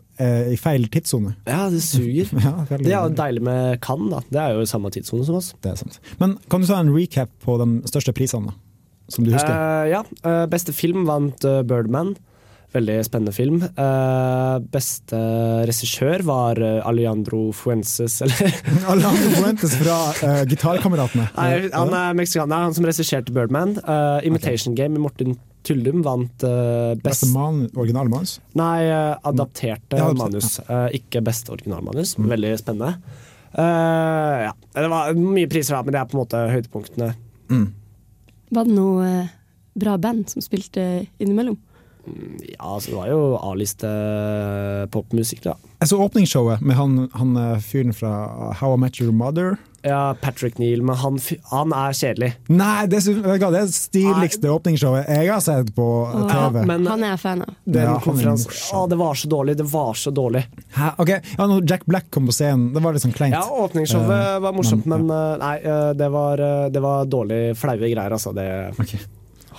i 0.51 0.57
feil 0.60 0.88
tidssone. 0.91 1.36
Ja, 1.49 1.67
det 1.73 1.81
suger. 1.86 2.29
Ja, 2.41 2.53
Det 2.69 2.91
er 2.91 2.97
jo 2.97 3.13
deilig 3.17 3.43
med 3.45 3.79
Cannes, 3.84 4.12
da. 4.13 4.21
Det 4.29 4.41
er 4.41 4.57
jo 4.60 4.65
samme 4.69 4.91
tidssone 4.93 5.25
som 5.27 5.39
oss. 5.39 5.53
Det 5.63 5.73
er 5.73 5.79
sant. 5.81 5.99
Men 6.21 6.38
kan 6.51 6.63
du 6.63 6.69
ta 6.69 6.79
en 6.81 6.93
recap 6.95 7.31
på 7.45 7.57
de 7.62 7.69
største 7.89 8.13
prisene, 8.17 8.51
da? 8.51 8.57
Som 9.12 9.25
du 9.27 9.34
husker? 9.34 9.51
Uh, 9.51 9.86
ja. 9.91 10.03
Uh, 10.23 10.45
beste 10.51 10.75
film 10.75 11.03
vant 11.10 11.43
uh, 11.47 11.62
Birdman. 11.67 12.13
Veldig 12.71 13.01
spennende 13.03 13.34
film. 13.36 13.57
Eh, 13.67 14.57
beste 14.71 15.17
regissør 15.67 16.23
var 16.23 16.60
eh, 16.63 16.77
Alejandro 16.88 17.49
Fuences, 17.51 18.21
eller 18.23 18.53
Alejandro 18.93 19.31
Fuentes 19.41 19.75
fra 19.75 19.97
Gitarkameratene. 20.47 21.27
Han 21.36 21.91
er 21.97 22.15
meksikaner, 22.15 22.69
han 22.69 22.77
som 22.77 22.88
regisserte 22.88 23.36
Birdman. 23.36 23.75
Eh, 23.75 24.27
Imitation 24.29 24.77
Game 24.77 24.95
med 24.95 25.03
Morten 25.03 25.36
Tyldum 25.67 26.02
vant 26.06 26.32
best... 26.41 27.04
Beste 27.04 27.28
best 27.28 27.34
man, 27.36 27.65
originalmanus? 27.78 28.39
Nei, 28.58 28.88
uh, 28.89 29.17
adapterte 29.30 30.00
Ja, 30.00 30.08
manus. 30.17 30.56
Uh, 30.65 30.88
ikke 30.97 31.21
beste 31.26 31.54
originalmanus. 31.54 32.15
Veldig 32.17 32.56
spennende. 32.62 32.95
Eh, 33.52 34.41
ja. 34.47 34.54
Det 34.74 34.88
var 34.88 35.13
mye 35.17 35.50
priser, 35.52 35.76
da, 35.76 35.84
men 35.84 35.95
det 35.95 36.00
er 36.00 36.08
på 36.10 36.15
en 36.15 36.21
måte 36.24 36.41
høydepunktene. 36.54 37.10
Var 38.52 38.67
det 38.67 38.76
noe 38.76 39.10
bra 39.82 39.97
band 40.00 40.32
som 40.32 40.43
spilte 40.43 40.86
innimellom? 41.19 41.58
Ja, 42.05 42.75
altså, 42.75 42.89
det 42.91 42.97
var 42.97 43.09
jo 43.11 43.19
A-liste 43.45 43.89
popmusikk, 44.93 45.43
da. 45.45 45.53
Jeg 45.81 45.89
så 45.91 45.97
åpningsshowet 46.01 46.61
med 46.65 46.75
han, 46.77 46.95
han 47.17 47.35
eh, 47.37 47.59
fyren 47.65 47.93
fra 47.93 48.11
How 48.59 48.73
I 48.75 48.79
Met 48.81 48.99
Your 49.01 49.11
Mother. 49.13 49.55
Ja, 49.85 50.13
Patrick 50.21 50.59
Neal, 50.61 50.83
men 50.85 50.93
han, 51.01 51.15
han 51.49 51.71
er 51.73 51.95
kjedelig. 51.97 52.27
Nei, 52.53 52.83
det, 52.89 52.99
er 53.01 53.53
det 53.55 53.63
stiligste 53.73 54.51
åpningsshowet 54.53 55.07
jeg 55.09 55.31
har 55.31 55.41
sett 55.41 55.71
på 55.73 55.87
TV. 56.13 56.27
TV. 56.29 56.59
men- 56.69 56.85
Han 56.91 57.03
er 57.07 57.17
fan 57.21 57.41
av. 57.45 57.55
Den 57.65 57.81
Ja, 57.81 57.87
han 57.87 57.97
er 57.97 58.05
konferansen. 58.05 58.53
Å, 58.77 58.83
det 58.91 58.99
var 59.01 59.17
så 59.17 59.31
dårlig, 59.33 59.55
det 59.57 59.65
var 59.71 59.97
så 59.97 60.13
dårlig. 60.13 60.43
Hæ? 60.77 60.91
Ok, 61.01 61.09
ja, 61.15 61.47
når 61.49 61.65
Jack 61.69 61.85
Black 61.89 62.11
kom 62.13 62.29
på 62.29 62.35
scenen, 62.37 62.69
det 62.75 62.83
var 62.85 62.93
litt 62.97 63.05
sånn 63.07 63.15
kleint. 63.17 63.33
Ja, 63.37 63.45
åpningsshowet 63.65 64.17
Eh, 64.21 64.39
var 64.45 64.53
morsomt, 64.53 64.85
men- 64.85 65.07
men, 65.07 65.17
eh, 65.17 65.37
nei, 65.41 65.55
eh, 65.65 65.93
det 65.97 66.11
var, 66.13 66.37
eh, 66.37 66.69
det 66.69 66.81
var 66.81 67.05
dårlig 67.05 67.41
flaue 67.57 67.77
greier, 67.89 68.11
altså. 68.13 68.33
Det 68.37 68.49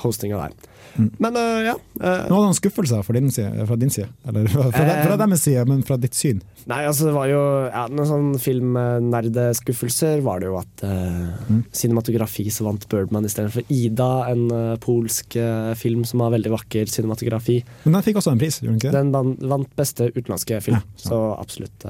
hostinga 0.04 0.38
der. 0.38 0.54
Men 0.96 1.36
uh, 1.38 1.60
ja. 1.64 1.74
øh, 2.00 2.24
Noen 2.28 2.48
sånne 2.48 2.58
skuffelser 2.58 3.02
fra 3.06 3.14
din 3.16 3.30
side, 3.32 3.66
fra 3.68 3.76
din 3.80 3.90
side? 3.92 4.08
Eller 4.28 4.48
fra, 4.52 4.66
fra, 4.74 4.84
Eh. 4.92 5.04
fra 5.06 5.16
deres 5.20 5.44
side, 5.46 5.62
men 5.68 5.82
fra 5.86 5.96
ditt 6.00 6.14
syn? 6.18 6.42
Nei, 6.70 6.82
altså 6.86 7.08
det 7.08 7.14
var 7.16 7.26
jo 7.30 7.40
ja, 7.66 7.86
Noen 7.90 8.08
sånn 8.10 8.28
filmnerdeskuffelser 8.42 10.20
var 10.24 10.42
det 10.42 10.50
jo 10.50 10.58
at 10.60 10.84
eh, 10.86 11.60
cinematografi 11.74 12.46
så 12.52 12.66
vant 12.68 12.86
Birdman 12.90 13.26
istedenfor 13.28 13.64
Ida, 13.72 14.10
en 14.32 14.44
eh, 14.54 14.74
polsk 14.82 15.36
eh, 15.40 15.72
film 15.78 16.04
som 16.08 16.22
har 16.24 16.34
veldig 16.36 16.52
vakker 16.54 16.90
cinematografi. 16.92 17.60
Men 17.86 17.98
den 17.98 18.06
fikk 18.06 18.20
også 18.22 18.34
en 18.34 18.42
pris, 18.42 18.60
gjorde 18.62 18.76
den 18.76 18.82
ikke 18.82 18.92
det? 18.94 19.06
Den 19.16 19.48
vant, 19.50 19.72
beste 19.78 20.10
utenlandske 20.12 20.60
film, 20.64 20.82
så 21.00 21.22
absolutt. 21.38 21.86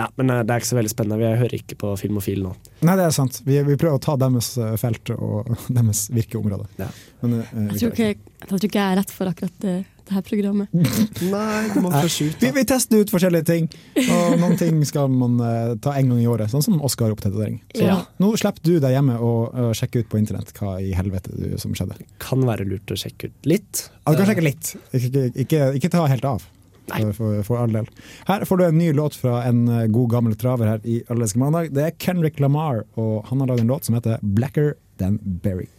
Ja, 0.00 0.08
men 0.16 0.32
eh, 0.32 0.42
det 0.46 0.54
er 0.54 0.62
ikke 0.62 0.70
så 0.70 0.78
veldig 0.78 0.92
spennende. 0.92 1.20
Vi 1.20 1.42
hører 1.42 1.56
ikke 1.60 1.76
på 1.80 1.92
Filmofil 2.00 2.42
nå. 2.44 2.56
Nei, 2.86 2.96
det 2.96 3.06
er 3.06 3.14
sant. 3.14 3.40
Vi, 3.44 3.60
vi 3.66 3.76
prøver 3.80 3.98
å 3.98 4.02
ta 4.02 4.16
deres 4.20 4.54
eh, 4.60 4.74
felt 4.80 5.12
og 5.16 5.48
deres 5.78 6.06
virkeområde. 6.14 6.68
Men, 7.20 7.40
uh, 7.42 7.64
Jeg 7.74 7.80
tror 7.82 7.96
ikke, 7.96 8.12
jeg 8.40 8.48
tror 8.48 8.68
ikke 8.68 8.78
jeg 8.80 8.84
er 8.86 9.00
rett 9.02 9.10
for 9.12 9.28
akkurat 9.28 9.56
det, 9.60 9.74
det 10.08 10.16
her 10.16 10.24
programmet. 10.24 10.72
Nei, 11.34 11.58
du 11.74 11.80
må 11.84 11.92
ut. 11.92 12.38
Vi, 12.40 12.52
vi 12.56 12.64
tester 12.68 13.02
ut 13.02 13.12
forskjellige 13.12 13.48
ting, 13.50 13.68
og 14.06 14.38
noen 14.40 14.56
ting 14.60 14.80
skal 14.88 15.10
man 15.12 15.36
uh, 15.42 15.74
ta 15.84 15.96
en 15.98 16.14
gang 16.14 16.22
i 16.22 16.28
året. 16.30 16.52
Sånn 16.52 16.64
som 16.64 16.80
Oscar-oppdatering. 16.86 17.60
Så 17.74 17.84
Ja. 17.90 17.98
Nå 18.22 18.32
slipper 18.40 18.64
du 18.64 18.78
deg 18.80 18.96
hjemme 18.96 19.18
og 19.20 19.52
uh, 19.56 19.72
sjekke 19.76 20.04
ut 20.04 20.08
på 20.12 20.20
internett 20.22 20.54
hva 20.56 20.78
i 20.80 20.94
helvete 20.96 21.34
du, 21.34 21.50
som 21.60 21.76
skjedde. 21.76 21.98
Kan 22.22 22.46
være 22.48 22.68
lurt 22.68 22.94
å 22.94 22.98
sjekke 23.00 23.28
ut 23.28 23.52
litt. 23.52 23.84
Ja, 24.06 24.14
du 24.14 24.22
kan 24.22 24.32
sjekke 24.32 24.48
litt, 24.48 24.72
ikke, 24.96 25.10
ikke, 25.10 25.28
ikke, 25.44 25.68
ikke 25.80 25.92
ta 25.92 26.08
helt 26.08 26.26
av. 26.28 26.48
For, 26.88 27.42
for, 27.46 27.56
all 27.60 27.72
del. 27.72 27.86
Her 28.26 28.44
får 28.44 28.56
du 28.56 28.64
en 28.66 28.78
ny 28.78 28.92
låt 28.96 29.14
fra 29.14 29.44
en 29.46 29.68
eh, 29.68 29.86
god 29.86 30.10
gammel 30.10 30.34
traver 30.36 30.66
her 30.66 30.80
i 30.84 31.02
Allerske 31.12 31.38
mandag. 31.38 31.70
Det 31.74 31.86
er 31.86 31.98
Kendrick 31.98 32.40
Lamar, 32.40 32.84
og 32.98 33.28
han 33.30 33.40
har 33.40 33.52
laget 33.52 33.66
en 33.66 33.74
låt 33.74 33.84
som 33.84 33.94
heter 33.94 34.18
'Blacker 34.22 34.74
Than 34.98 35.20
Berry'. 35.44 35.70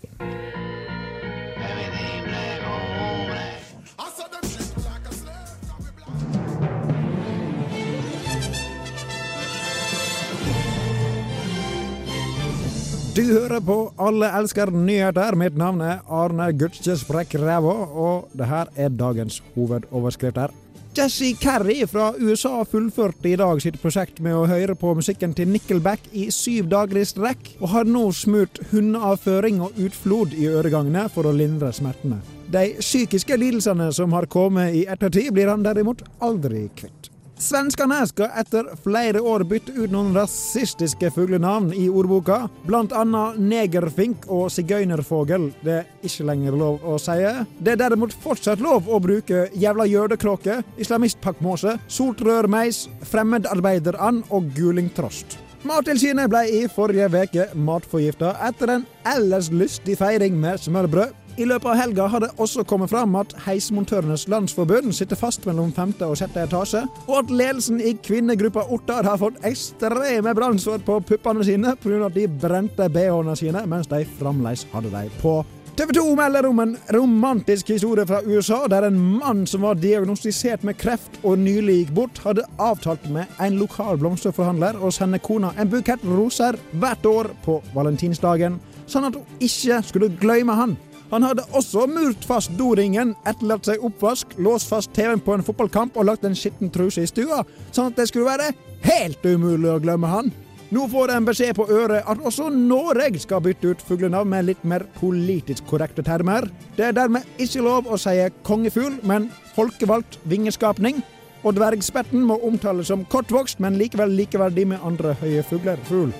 Du 13.12 13.26
hører 13.28 13.60
på 13.60 13.76
Alle 14.00 14.30
elsker 14.40 14.70
nyheter. 14.72 15.36
Mitt 15.36 15.58
navn 15.60 15.82
er 15.84 16.00
Arne 16.08 16.46
Gutske 16.56 16.94
Sprekk 16.96 17.36
Rævå, 17.42 17.74
og 17.92 18.30
det 18.40 18.48
her 18.48 18.72
er 18.80 18.94
dagens 18.96 19.42
hovedoverskrifter. 19.52 20.54
Jesse 20.94 21.36
Carey 21.40 21.88
fra 21.88 22.10
USA 22.20 22.66
fullførte 22.68 23.30
i 23.32 23.38
dag 23.40 23.62
sitt 23.64 23.78
prosjekt 23.80 24.18
med 24.20 24.36
å 24.36 24.44
høre 24.50 24.74
på 24.76 24.92
musikken 24.98 25.32
til 25.32 25.48
Nickelback 25.48 26.10
i 26.12 26.26
syv 26.36 26.68
dager 26.74 27.00
i 27.00 27.06
strekk, 27.08 27.54
og 27.62 27.72
har 27.72 27.88
nå 27.88 28.02
smurt 28.12 28.60
hundeavføring 28.74 29.62
og 29.64 29.80
utflod 29.80 30.36
i 30.36 30.50
øregangene 30.52 31.06
for 31.14 31.30
å 31.30 31.32
lindre 31.36 31.72
smertene. 31.72 32.20
De 32.52 32.66
psykiske 32.82 33.40
lidelsene 33.40 33.88
som 33.96 34.12
har 34.18 34.28
kommet 34.28 34.76
i 34.76 34.84
ettertid, 34.84 35.32
blir 35.32 35.48
han 35.54 35.64
derimot 35.64 36.04
aldri 36.20 36.66
kvitt. 36.76 37.11
Svenskene 37.42 38.04
skal 38.06 38.30
etter 38.38 38.68
flere 38.84 39.22
år 39.26 39.42
bytte 39.50 39.74
ut 39.74 39.90
noen 39.90 40.14
rasistiske 40.14 41.10
fuglenavn 41.16 41.72
i 41.74 41.88
ordboka, 41.90 42.44
blant 42.68 42.94
annet 42.94 43.40
negerfink 43.42 44.28
og 44.30 44.52
sigøynerfogel. 44.54 45.50
Det 45.66 45.80
er 45.80 45.90
ikke 46.06 46.28
lenger 46.30 46.60
lov 46.62 46.86
å 46.86 47.00
si. 47.02 47.18
Det 47.58 47.74
er 47.74 47.82
derimot 47.82 48.14
fortsatt 48.24 48.62
lov 48.62 48.86
å 48.86 49.02
bruke 49.02 49.48
jævla 49.58 49.90
jødekråke, 49.90 50.62
islamistpakkmåse, 50.86 51.80
soltrørmeis, 51.90 52.86
fremmedarbeiderand 53.10 54.30
og 54.30 54.54
gulingtrost. 54.54 55.40
Mattilsynet 55.66 56.30
ble 56.30 56.40
i 56.50 56.62
forrige 56.74 57.10
uke 57.14 57.44
matforgifta 57.54 58.32
etter 58.48 58.78
en 58.78 58.86
ellers 59.12 59.52
lystig 59.54 60.00
feiring 60.00 60.38
med 60.42 60.58
smørbrød. 60.62 61.21
I 61.39 61.46
løpet 61.48 61.70
av 61.72 61.78
helga 61.80 62.06
har 62.12 62.24
det 62.24 62.30
også 62.44 62.65
kommet 62.67 62.91
fram 62.91 63.15
at 63.15 63.32
Heismontørenes 63.46 64.28
Landsforbund 64.32 64.91
sitter 64.96 65.15
fast 65.15 65.46
mellom 65.48 65.72
femte 65.72 66.10
og 66.10 66.20
sjette 66.20 66.44
etasje, 66.44 66.82
og 67.08 67.15
at 67.22 67.32
ledelsen 67.32 67.80
i 67.80 67.94
kvinnegruppa 68.04 68.65
Ottar 68.76 69.08
har 69.08 69.22
fått 69.22 69.39
ekstreme 69.48 70.36
brannsår 70.36 70.84
på 70.84 71.00
puppene 71.08 71.46
sine 71.48 71.78
pga. 71.80 72.06
at 72.06 72.15
de 72.15 72.28
brente 72.28 72.89
bh-ene 72.89 73.36
sine 73.39 73.63
mens 73.65 73.88
de 73.88 74.04
fremdeles 74.20 74.67
hadde 74.74 74.91
dem 74.91 75.10
på. 75.22 75.39
TV 75.78 75.94
2 75.96 76.15
melder 76.20 76.46
om 76.46 76.60
en 76.60 76.78
romantisk 76.91 77.70
historie 77.72 78.06
fra 78.06 78.20
USA, 78.26 78.67
der 78.67 78.89
en 78.89 79.00
mann 79.00 79.48
som 79.48 79.63
var 79.63 79.80
diagnostisert 79.80 80.65
med 80.67 80.78
kreft 80.78 81.15
og 81.24 81.39
nylig 81.39 81.78
gikk 81.78 81.94
bort, 81.96 82.20
hadde 82.26 82.44
avtalt 82.60 83.08
med 83.10 83.32
en 83.39 83.56
lokal 83.58 83.98
blomsterforhandler 83.98 84.84
å 84.84 84.91
sende 84.91 85.22
kona 85.24 85.54
en 85.58 85.72
bukett 85.72 86.04
roser 86.04 86.60
hvert 86.74 87.08
år 87.08 87.32
på 87.46 87.62
valentinsdagen, 87.74 88.60
sånn 88.86 89.08
at 89.08 89.15
hun 89.15 89.48
ikke 89.48 89.80
skulle 89.88 90.12
glemme 90.20 90.60
han. 90.60 90.76
Han 91.12 91.26
hadde 91.28 91.43
også 91.52 91.88
murt 91.91 92.24
fast 92.24 92.54
doringen, 92.56 93.15
etterlatt 93.28 93.67
seg 93.67 93.84
oppvask, 93.84 94.38
låst 94.39 94.69
fast 94.71 94.93
TV-en 94.95 95.19
på 95.24 95.36
en 95.36 95.43
fotballkamp 95.43 95.97
og 96.00 96.08
lagt 96.08 96.24
en 96.28 96.38
skitten 96.38 96.71
truse 96.71 97.04
i 97.04 97.10
stua, 97.10 97.41
sånn 97.76 97.91
at 97.91 98.00
det 98.00 98.08
skulle 98.08 98.32
være 98.32 98.54
helt 98.88 99.26
umulig 99.28 99.74
å 99.74 99.82
glemme 99.84 100.08
han. 100.08 100.32
Nå 100.71 100.86
får 100.88 101.12
en 101.12 101.26
beskjed 101.28 101.58
på 101.58 101.65
øret 101.67 102.08
at 102.08 102.21
også 102.24 102.47
Norge 102.56 103.19
skal 103.19 103.43
bytte 103.43 103.74
ut 103.74 103.82
fuglenavn 103.84 104.30
med 104.32 104.45
litt 104.47 104.62
mer 104.63 104.86
politisk 105.02 105.67
korrekte 105.67 106.06
termer. 106.08 106.47
Det 106.78 106.86
er 106.88 106.95
dermed 106.95 107.28
ikke 107.43 107.65
lov 107.65 107.91
å 107.91 108.00
si 108.00 108.15
kongefugl, 108.47 109.02
men 109.04 109.28
folkevalgt 109.58 110.15
vingeskapning. 110.32 111.04
Og 111.43 111.58
dvergspetten 111.58 112.24
må 112.24 112.39
omtales 112.47 112.88
som 112.88 113.04
kortvokst, 113.12 113.60
men 113.60 113.76
likevel 113.82 114.15
likeverdig 114.15 114.69
med 114.71 114.88
andre 114.88 115.17
høye 115.19 115.43
fugler. 115.43 115.82
Fugl. 115.89 116.13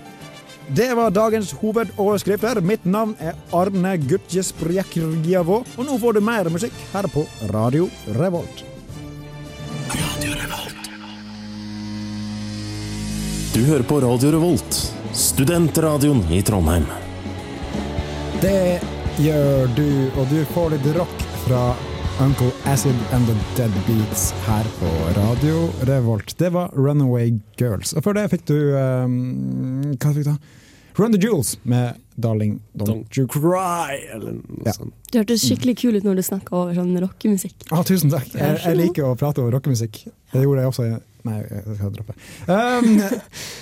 Det 0.76 0.94
var 0.96 1.12
dagens 1.12 1.52
hovedoverskrifter. 1.52 2.62
Mitt 2.64 2.86
navn 2.88 3.12
er 3.20 3.36
Arne 3.52 3.98
Gutje 4.00 4.40
Sprekjavå, 4.40 5.58
og 5.76 5.84
nå 5.84 5.98
får 6.00 6.16
du 6.16 6.20
mer 6.24 6.48
musikk 6.48 6.78
her 6.94 7.08
på 7.12 7.26
Radio 7.52 7.90
Revolt. 8.16 8.62
Du 13.52 13.60
hører 13.68 13.84
på 13.84 13.98
Radio 14.00 14.32
Revolt, 14.32 14.78
studentradioen 15.12 16.24
i 16.32 16.40
Trondheim. 16.40 16.88
Det 18.40 18.80
gjør 19.20 19.68
du, 19.76 19.90
og 20.16 20.32
du 20.32 20.40
får 20.54 20.72
litt 20.78 20.88
rock 20.96 21.28
fra 21.50 21.66
Uncle 22.24 22.54
Acid 22.72 22.96
and 23.12 23.28
the 23.28 23.36
Dead 23.60 23.76
Beats 23.90 24.30
her 24.48 24.72
på 24.80 24.96
Radio 25.20 25.68
Revolt. 25.92 26.32
Det 26.40 26.56
var 26.56 26.72
Runaway 26.80 27.36
Girls. 27.60 27.92
Og 27.92 28.08
før 28.08 28.22
det 28.22 28.30
fikk 28.38 28.48
du 28.48 28.58
um, 28.72 29.22
Hva 30.00 30.16
fikk 30.16 30.24
du 30.24 30.32
da? 30.32 30.40
Run 31.00 31.14
the 31.16 31.20
Jewels 31.22 31.58
med 31.64 32.00
Darling 32.22 32.60
Don't, 32.78 33.18
You 33.18 33.28
Cry. 33.28 33.98
Eller 34.14 34.32
noe 34.34 34.66
Ja. 34.66 34.74
sånt. 34.74 34.94
Du 35.12 35.20
hørtes 35.20 35.46
skikkelig 35.46 35.78
kul 35.78 35.96
ut 35.96 36.04
når 36.04 36.16
du 36.16 36.22
snakka 36.22 36.54
over 36.54 36.74
sånn 36.76 36.92
rockemusikk. 37.00 37.56
Ah, 37.72 37.84
tusen 37.84 38.12
takk. 38.12 38.28
Jeg, 38.34 38.60
jeg 38.64 38.78
liker 38.78 39.08
å 39.08 39.16
prate 39.18 39.42
over 39.42 39.58
rockemusikk. 39.58 40.06
Det 40.32 40.44
gjorde 40.44 40.62
jeg 40.62 40.72
også. 40.74 41.02
Nei, 41.24 41.38
jeg 41.46 41.76
skal 41.78 41.92
droppe. 41.94 42.14
Um, 42.50 42.96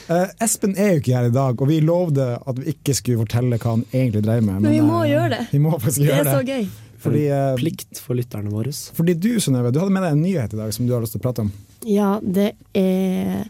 uh, 0.09 0.27
Espen 0.45 0.77
er 0.79 0.93
jo 0.93 1.01
ikke 1.01 1.15
her 1.17 1.27
i 1.27 1.33
dag, 1.35 1.59
og 1.59 1.67
vi 1.67 1.79
lovde 1.83 2.27
at 2.39 2.59
vi 2.61 2.71
ikke 2.71 2.95
skulle 2.95 3.25
fortelle 3.25 3.59
hva 3.59 3.73
han 3.75 3.83
egentlig 3.91 4.23
dreier 4.23 4.45
med. 4.45 4.61
Men 4.63 4.71
vi 4.71 4.83
må 4.85 5.01
uh, 5.01 5.09
gjøre 5.09 5.33
det. 5.33 5.41
Vi 5.51 5.59
må 5.59 5.73
faktisk 5.75 6.05
Det 6.05 6.13
Det 6.13 6.21
er 6.21 6.29
så 6.31 6.45
gøy. 6.47 6.69
Fordi, 6.99 7.25
uh, 7.31 7.55
Plikt 7.59 7.99
for 8.03 8.19
lytterne 8.19 8.51
våre. 8.51 8.71
fordi 8.71 9.13
du, 9.15 9.29
Synnøve, 9.39 9.71
du 9.71 9.79
hadde 9.79 9.91
med 9.95 10.03
deg 10.03 10.15
en 10.15 10.23
nyhet 10.23 10.55
i 10.55 10.59
dag 10.59 10.73
som 10.75 10.87
du 10.87 10.93
har 10.95 11.03
lyst 11.03 11.15
til 11.15 11.21
å 11.21 11.27
prate 11.27 11.45
om. 11.47 11.51
Ja, 11.87 12.19
det 12.23 12.53
er 12.75 13.45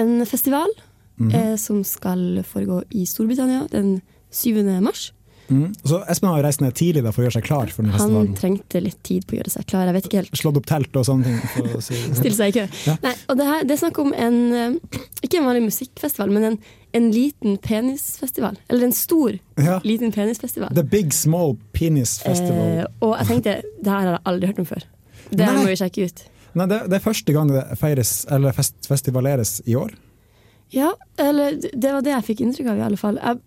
en 0.00 0.24
festival 0.28 0.68
Mhm. 1.18 1.34
eh, 1.34 1.56
som 1.56 1.82
skal 1.84 2.42
foregå 2.44 2.82
i 2.90 3.06
Storbritannia 3.06 3.66
den 3.72 4.00
7. 4.30 4.80
mars. 4.82 5.12
Mm. 5.48 5.68
Så 5.86 6.00
Espen 6.10 6.28
har 6.28 6.42
reist 6.42 6.58
ned 6.60 6.74
tidlig 6.74 7.04
da, 7.04 7.12
for 7.14 7.22
å 7.22 7.26
gjøre 7.28 7.36
seg 7.38 7.44
klar 7.46 7.68
for 7.70 7.82
den 7.86 7.92
Han 7.92 8.00
festivalen. 8.00 8.32
trengte 8.34 8.80
litt 8.82 8.98
tid 9.06 9.26
på 9.28 9.36
å 9.36 9.38
gjøre 9.38 9.52
seg 9.54 9.66
klar. 9.70 9.84
Jeg 9.86 9.94
vet 9.94 10.06
ikke 10.08 10.18
helt. 10.24 10.32
Slått 10.40 10.56
opp 10.58 10.66
telt 10.66 10.96
og 10.98 11.04
sånne 11.06 11.24
ting. 11.24 11.68
Si. 11.86 11.94
Stille 12.18 12.34
seg 12.34 12.48
i 12.50 12.56
kø. 12.58 12.64
Ja. 12.88 12.96
Nei, 13.04 13.12
og 13.30 13.36
det, 13.38 13.46
her, 13.46 13.62
det 13.62 13.70
er 13.76 13.78
snakk 13.84 14.00
om 14.02 14.10
en 14.12 14.38
eh, 14.52 14.98
Ikke 15.22 15.38
en 15.38 15.46
vanlig 15.46 15.62
musikkfestival, 15.68 16.32
men 16.34 16.44
en, 16.48 16.58
en 16.98 17.06
liten 17.14 17.56
penisfestival. 17.62 18.58
Eller 18.68 18.88
en 18.88 18.92
stor 18.92 19.38
Ja. 19.62 19.78
liten 19.86 20.10
penisfestival. 20.12 20.74
The 20.74 20.82
Big 20.82 21.14
Small 21.14 21.54
Penis 21.72 22.18
Festival. 22.26 22.80
Eh, 22.80 22.84
og 23.06 23.14
jeg 23.20 23.26
tenkte 23.30 23.54
det 23.62 23.86
her 23.92 24.02
har 24.02 24.10
jeg 24.18 24.24
aldri 24.26 24.46
hørt 24.50 24.58
om 24.58 24.66
før. 24.66 24.82
Det 25.30 25.46
Nei. 25.46 25.54
må 25.54 25.64
vi 25.70 25.76
sjekke 25.78 26.04
ut. 26.10 26.24
Nei, 26.56 26.66
det, 26.66 26.82
det 26.90 26.98
er 26.98 27.06
første 27.06 27.32
gang 27.32 27.48
det 27.54 27.62
feires, 27.78 28.26
eller 28.32 28.50
fest, 28.56 28.74
festivaleres 28.90 29.60
i 29.66 29.74
år. 29.78 29.94
Ja, 30.74 30.94
eller 31.22 31.54
det 31.62 31.92
var 31.94 32.02
det 32.02 32.10
jeg 32.10 32.24
fikk 32.26 32.40
inntrykk 32.42 32.68
av, 32.72 32.78
i 32.80 32.84
alle 32.88 32.98
fall. 32.98 33.18
Jeg, 33.22 33.38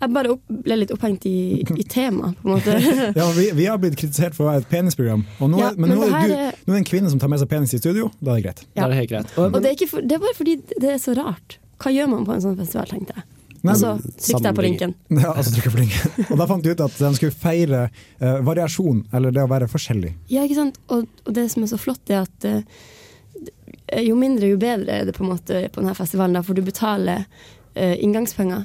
jeg 0.00 0.12
bare 0.14 0.30
opp, 0.32 0.42
ble 0.64 0.76
litt 0.80 0.92
opphengt 0.94 1.26
i, 1.28 1.34
i 1.60 1.84
temaet, 1.84 2.38
på 2.40 2.48
en 2.48 2.54
måte. 2.56 2.76
Ja, 3.20 3.26
vi, 3.36 3.50
vi 3.58 3.66
har 3.68 3.76
blitt 3.82 3.98
kritisert 4.00 4.34
for 4.36 4.46
å 4.46 4.50
være 4.54 4.64
et 4.64 4.70
penisprogram, 4.72 5.26
og 5.38 5.52
nå, 5.52 5.60
Ja, 5.60 5.72
men, 5.76 5.92
men 5.92 5.98
nå, 6.00 6.08
er 6.08 6.08
du, 6.32 6.34
er- 6.36 6.56
nå 6.64 6.72
er 6.72 6.78
det 6.78 6.80
en 6.84 6.88
kvinne 6.88 7.12
som 7.12 7.20
tar 7.20 7.28
med 7.32 7.42
seg 7.42 7.50
penis 7.52 7.74
i 7.76 7.80
studio. 7.82 8.08
Da 8.20 8.32
er 8.32 8.40
det 8.40 8.46
greit. 8.48 8.64
Ja. 8.72 8.80
Da 8.80 8.86
er 8.88 8.94
det 8.94 9.00
helt 9.02 9.12
greit. 9.12 9.36
Og 9.36 9.58
det 9.60 9.68
er, 9.68 9.76
ikke 9.76 9.90
for, 9.92 10.08
det 10.08 10.16
er 10.16 10.24
bare 10.24 10.38
fordi 10.40 10.56
det 10.72 10.94
er 10.96 10.98
så 11.04 11.14
rart. 11.20 11.58
Hva 11.82 11.92
gjør 11.92 12.08
man 12.14 12.24
på 12.28 12.34
en 12.38 12.44
sånn 12.48 12.56
festival, 12.62 12.88
tenkte 12.92 13.18
jeg. 13.20 13.28
Nei, 13.62 13.76
Og 13.76 13.78
så 13.78 13.92
trykket 14.02 14.46
jeg 14.48 14.56
på 14.58 14.62
linken. 14.64 14.92
Ja, 15.22 15.28
altså 15.38 15.52
trykker 15.54 15.70
på 15.76 15.82
linken. 15.84 16.24
Og 16.32 16.40
da 16.40 16.48
fant 16.50 16.64
de 16.66 16.72
ut 16.72 16.80
at 16.82 16.96
de 16.98 17.10
skulle 17.20 17.36
feire 17.44 17.84
uh, 17.92 18.40
variasjon, 18.48 19.04
eller 19.14 19.36
det 19.36 19.44
å 19.44 19.50
være 19.52 19.68
forskjellig. 19.70 20.10
Ja, 20.32 20.42
ikke 20.48 20.56
sant? 20.58 20.80
Og, 20.90 21.04
og 21.28 21.36
det 21.36 21.44
som 21.52 21.62
er 21.62 21.70
så 21.70 21.78
flott, 21.78 22.02
er 22.10 22.24
at 22.24 22.48
eh, 22.48 22.64
jo 24.00 24.16
mindre, 24.16 24.48
jo 24.52 24.60
bedre 24.60 25.00
er 25.00 25.08
det 25.08 25.16
på 25.16 25.24
en 25.24 25.32
måte 25.34 25.66
på 25.68 25.82
denne 25.82 25.94
festivalen. 25.98 26.38
Da, 26.38 26.44
for 26.46 26.56
du 26.56 26.62
betaler 26.64 27.26
eh, 27.74 27.96
inngangspenger. 28.04 28.64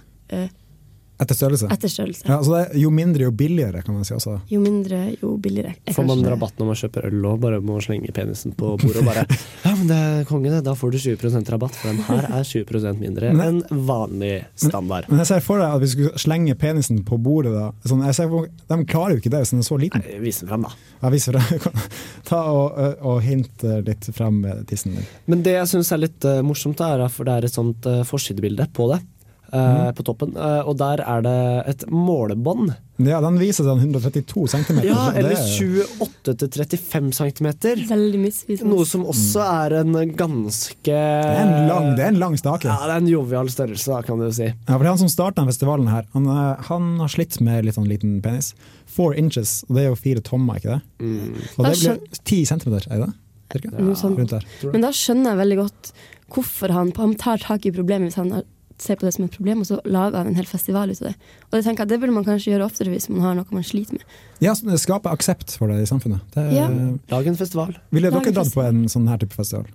Etter 1.18 1.34
størrelse? 1.34 1.68
Etter 1.74 1.90
størrelse. 1.90 2.26
Ja, 2.30 2.36
så 2.46 2.52
det 2.54 2.60
er 2.68 2.78
jo 2.84 2.92
mindre, 2.94 3.24
jo 3.26 3.32
billigere, 3.34 3.82
kan 3.82 3.96
man 3.98 4.06
si 4.06 4.14
også. 4.14 4.36
Jo 4.52 4.60
mindre, 4.62 5.00
jo 5.18 5.32
billigere. 5.42 5.72
Jeg 5.88 5.96
Får 5.98 6.06
man 6.06 6.22
rabatt 6.30 6.60
når 6.62 6.70
man 6.70 6.78
kjøper 6.78 7.08
øl 7.10 7.26
òg, 7.26 7.40
bare 7.42 7.62
må 7.66 7.78
slenge 7.82 8.14
penisen 8.14 8.54
på 8.58 8.76
bordet 8.78 9.02
og 9.02 9.08
bare 9.10 9.24
Ja, 9.66 9.72
men 9.74 9.90
det 9.90 9.98
er 9.98 10.28
konge, 10.30 10.52
det. 10.54 10.60
Da 10.68 10.76
får 10.78 10.94
du 10.94 11.00
20% 11.02 11.50
rabatt, 11.56 11.80
for 11.80 11.90
den 11.90 12.04
her 12.06 12.28
er 12.38 12.46
20% 12.46 13.02
mindre 13.02 13.32
Men- 13.34 13.64
enn 13.64 13.82
vanlig 13.90 14.36
standard. 14.62 15.10
Men 15.10 15.24
jeg 15.24 15.32
ser 15.32 15.42
for 15.48 15.64
deg 15.64 15.74
at 15.80 15.82
vi 15.82 15.92
skulle 15.96 16.22
slenge 16.22 16.58
penisen 16.62 17.02
på 17.08 17.18
bordet 17.18 17.56
da. 17.56 17.72
Sånn, 17.90 18.06
jeg 18.06 18.20
ser 18.20 18.30
for, 18.30 18.46
de 18.70 18.80
klarer 18.86 19.18
jo 19.18 19.24
ikke 19.24 19.34
det 19.34 19.42
hvis 19.42 19.56
den 19.56 19.66
er 19.66 19.70
så 19.72 19.82
liten. 19.82 20.06
Vis 20.22 20.44
den 20.44 20.52
fram, 20.54 20.70
da. 20.70 20.74
Ja, 21.02 21.14
vis 21.14 21.26
frem. 21.32 21.68
Ta 22.30 22.44
og, 22.54 22.78
og 23.02 23.22
hint 23.26 23.66
litt 23.90 24.06
frem 24.14 24.44
med 24.46 24.68
tissen 24.70 24.94
din. 25.00 25.10
Men 25.26 25.42
det 25.46 25.58
jeg 25.58 25.74
syns 25.74 25.92
er 25.98 26.06
litt 26.06 26.30
morsomt, 26.46 26.82
er 26.86 27.08
for 27.10 27.26
det 27.26 27.40
er 27.42 27.48
et 27.50 27.58
sånt 27.58 27.86
uh, 27.90 28.04
forsidebilde 28.06 28.70
på 28.78 28.92
det. 28.94 29.02
Mhm. 29.54 29.94
På 29.96 30.04
toppen. 30.04 30.36
Eh, 30.36 30.62
og 30.68 30.78
der 30.78 31.02
er 31.08 31.22
det 31.22 31.38
et 31.72 31.86
målebånd. 31.90 32.74
Ja, 32.98 33.20
den 33.22 33.38
viser 33.38 33.64
den 33.64 33.80
132 33.80 34.48
cm. 34.50 34.80
Ja, 34.84 35.12
eller 35.16 35.36
28 35.38 36.50
til 36.66 36.80
35 36.80 37.12
cm. 37.14 37.48
Veldig 37.88 38.20
misvisende. 38.20 38.72
Noe 38.72 38.86
som 38.90 39.06
også 39.06 39.44
er 39.46 39.76
en 39.84 39.94
ganske 40.18 40.82
Det 40.84 40.96
er 40.98 41.44
en 41.46 41.68
lang, 41.70 41.92
det 41.96 42.04
er 42.06 42.12
en 42.16 42.20
lang 42.20 42.36
stake. 42.40 42.66
Ja, 42.68 42.80
det 42.90 42.96
er 42.96 43.04
en 43.04 43.12
jovial 43.12 43.48
størrelse, 43.54 43.86
da, 43.94 44.02
kan 44.02 44.20
du 44.20 44.28
si. 44.34 44.50
Ja, 44.50 44.74
for 44.74 44.80
det 44.80 44.90
er 44.90 44.96
Han 44.96 45.04
som 45.06 45.14
starta 45.14 45.42
denne 45.44 45.54
festivalen, 45.54 45.88
her, 45.94 46.04
han, 46.14 46.26
eh, 46.28 46.66
han 46.72 46.90
har 47.00 47.08
slitt 47.14 47.40
med 47.40 47.66
litt 47.66 47.76
sånn 47.78 47.88
liten 47.88 48.20
penis. 48.26 48.54
Four 48.88 49.14
inches, 49.16 49.64
og 49.70 49.76
det 49.78 49.86
er 49.86 49.90
jo 49.92 49.96
fire 49.96 50.22
tommer, 50.26 50.58
ikke 50.58 50.76
det? 50.76 50.82
Og 51.58 51.66
det 51.66 51.78
blir 51.80 52.20
ti 52.26 52.44
centimeter, 52.46 52.88
er 52.92 53.06
det? 53.06 53.14
Cirka? 53.54 53.72
Ja. 53.78 53.94
Rundt 54.10 54.30
der. 54.34 54.44
Men 54.74 54.82
da 54.84 54.90
skjønner 54.92 55.32
jeg 55.32 55.38
veldig 55.46 55.58
godt 55.62 55.92
hvorfor 56.34 56.74
han, 56.76 56.92
han 56.98 57.14
tar 57.16 57.38
tak 57.38 57.66
i 57.66 57.72
problemet 57.72 58.10
hvis 58.12 58.16
han 58.20 58.32
har- 58.32 58.44
ser 58.82 58.96
på 59.00 59.08
det 59.08 59.14
som 59.16 59.26
et 59.26 59.34
problem, 59.34 59.64
og 59.64 59.68
så 59.70 59.80
lager 59.86 60.20
han 60.20 60.28
en 60.32 60.38
hel 60.38 60.46
festival 60.46 60.92
ut 60.92 61.02
av 61.02 61.10
det. 61.10 61.16
Og 61.48 61.56
det 61.58 61.64
tenker 61.66 61.84
jeg, 61.86 61.90
det 61.94 62.00
burde 62.04 62.14
man 62.18 62.26
kanskje 62.28 62.52
gjøre 62.54 62.68
oftere 62.70 62.94
hvis 62.94 63.10
man 63.10 63.24
har 63.26 63.36
noe 63.40 63.46
man 63.58 63.66
sliter 63.66 63.98
med. 63.98 64.04
Ja, 64.44 64.54
så 64.54 64.70
det 64.70 64.80
skaper 64.84 65.16
aksept 65.18 65.56
for 65.58 65.72
det 65.74 65.80
i 65.82 65.90
samfunnet. 65.90 66.22
Det 66.36 66.44
er, 66.46 66.52
Ja. 66.58 66.68
Lag 67.14 67.28
en 67.28 67.40
festival. 67.40 67.76
Ville 67.92 68.12
dere 68.14 68.34
dratt 68.36 68.54
på 68.54 68.64
en 68.66 68.86
sånn 68.92 69.08
her 69.10 69.18
type 69.24 69.34
festival? 69.38 69.66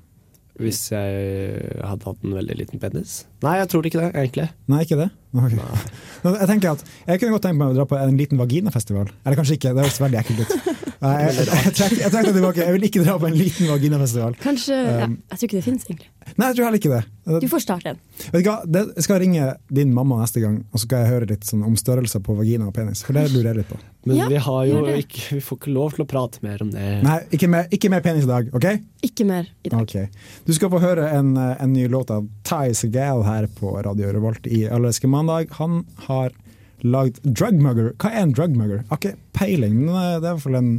Hvis 0.60 0.84
jeg 0.92 1.80
hadde 1.82 2.04
hatt 2.04 2.24
en 2.24 2.34
veldig 2.36 2.56
liten 2.58 2.78
penis? 2.82 3.24
Nei, 3.42 3.56
jeg 3.62 3.68
tror 3.72 3.86
ikke 3.88 4.02
det, 4.02 4.10
egentlig. 4.14 4.50
Nei, 4.68 4.82
ikke 4.84 4.98
det? 5.00 5.10
Jeg 5.32 6.48
tenker 6.50 6.74
at 6.74 6.82
jeg 7.08 7.20
kunne 7.22 7.32
godt 7.34 7.46
tenkt 7.48 7.58
meg 7.58 7.72
å 7.72 7.76
dra 7.76 7.86
på 7.88 7.96
en 7.98 8.18
liten 8.20 8.40
vaginafestival. 8.40 9.08
Eller 9.24 9.38
kanskje 9.40 9.56
ikke, 9.58 9.72
det 9.74 9.86
høres 9.86 10.00
veldig 10.02 10.20
ekkelt 10.22 10.44
ut. 10.44 10.56
Jeg, 11.02 11.32
jeg, 11.34 11.46
jeg, 11.50 11.70
trekker, 11.74 11.96
jeg 11.98 12.10
trekker 12.14 12.34
tilbake, 12.36 12.60
jeg 12.62 12.74
vil 12.76 12.84
ikke 12.86 13.00
dra 13.02 13.16
på 13.18 13.26
en 13.26 13.34
liten 13.34 13.66
vaginafestival. 13.72 14.36
Kanskje, 14.38 14.76
ja, 14.78 15.00
Um, 15.02 15.16
Jeg 15.32 15.38
tror 15.40 15.48
ikke 15.48 15.56
det 15.56 15.64
finnes, 15.64 15.86
egentlig. 15.88 16.06
Nei, 16.38 16.46
jeg 16.46 16.54
tror 16.54 16.66
heller 16.68 16.78
ikke 16.78 16.92
det. 16.92 17.40
Du 17.42 17.46
får 17.50 17.62
starte 17.64 17.90
en. 17.90 17.98
Vet 18.32 18.44
du 18.44 18.48
hva, 18.48 18.54
det, 18.66 18.82
Jeg 18.96 19.06
skal 19.08 19.18
ringe 19.22 19.48
din 19.74 19.90
mamma 19.94 20.20
neste 20.20 20.42
gang, 20.42 20.60
og 20.70 20.78
så 20.78 20.86
skal 20.86 21.02
jeg 21.02 21.10
høre 21.10 21.28
litt 21.32 21.48
sånn 21.48 21.64
om 21.66 21.74
størrelser 21.78 22.22
på 22.22 22.36
vagina 22.38 22.68
og 22.70 22.74
penis. 22.76 23.02
For 23.06 23.18
det 23.18 23.24
lurer 23.32 23.50
jeg 23.50 23.58
litt 23.64 23.72
på. 23.72 23.80
Men 24.06 24.18
Ja, 24.18 24.26
vi 24.30 24.38
har 24.42 24.64
jo 24.66 24.80
ikke 24.98 25.36
Vi 25.36 25.40
får 25.46 25.58
ikke 25.60 25.72
lov 25.74 25.92
til 25.94 26.02
å 26.02 26.06
prate 26.10 26.42
mer 26.42 26.62
om 26.64 26.70
det. 26.72 26.86
Nei, 27.06 27.18
ikke 27.34 27.50
mer, 27.50 27.68
ikke 27.74 27.90
mer 27.92 28.02
penis 28.02 28.26
i 28.26 28.30
dag, 28.30 28.48
OK? 28.54 28.66
Ikke 29.06 29.26
mer 29.26 29.46
i 29.62 29.70
dag. 29.74 29.82
Okay. 29.82 30.08
Du 30.46 30.54
skal 30.54 30.70
få 30.72 30.80
høre 30.82 31.06
en, 31.18 31.34
en 31.38 31.72
ny 31.74 31.86
låt 31.90 32.10
av 32.14 32.26
Ty 32.46 32.74
Segal 32.78 33.22
her 33.26 33.46
på 33.58 33.74
Radio 33.86 34.10
Revolt 34.14 34.46
i 34.50 34.64
Allerske 34.70 35.10
mandag. 35.22 35.54
Han 35.58 35.84
har 36.08 36.34
lagd 36.82 37.22
Drugmugger. 37.22 37.92
Hva 38.02 38.10
er 38.10 38.26
en 38.26 38.34
drugmugger? 38.34 38.82
Har 38.90 38.98
ikke 39.00 39.16
peiling, 39.36 39.78
men 39.86 39.94
eh, 39.94 40.18
det 40.18 40.26
er 40.26 40.32
i 40.32 40.36
hvert 40.36 40.46
fall 40.46 40.58
en, 40.58 40.72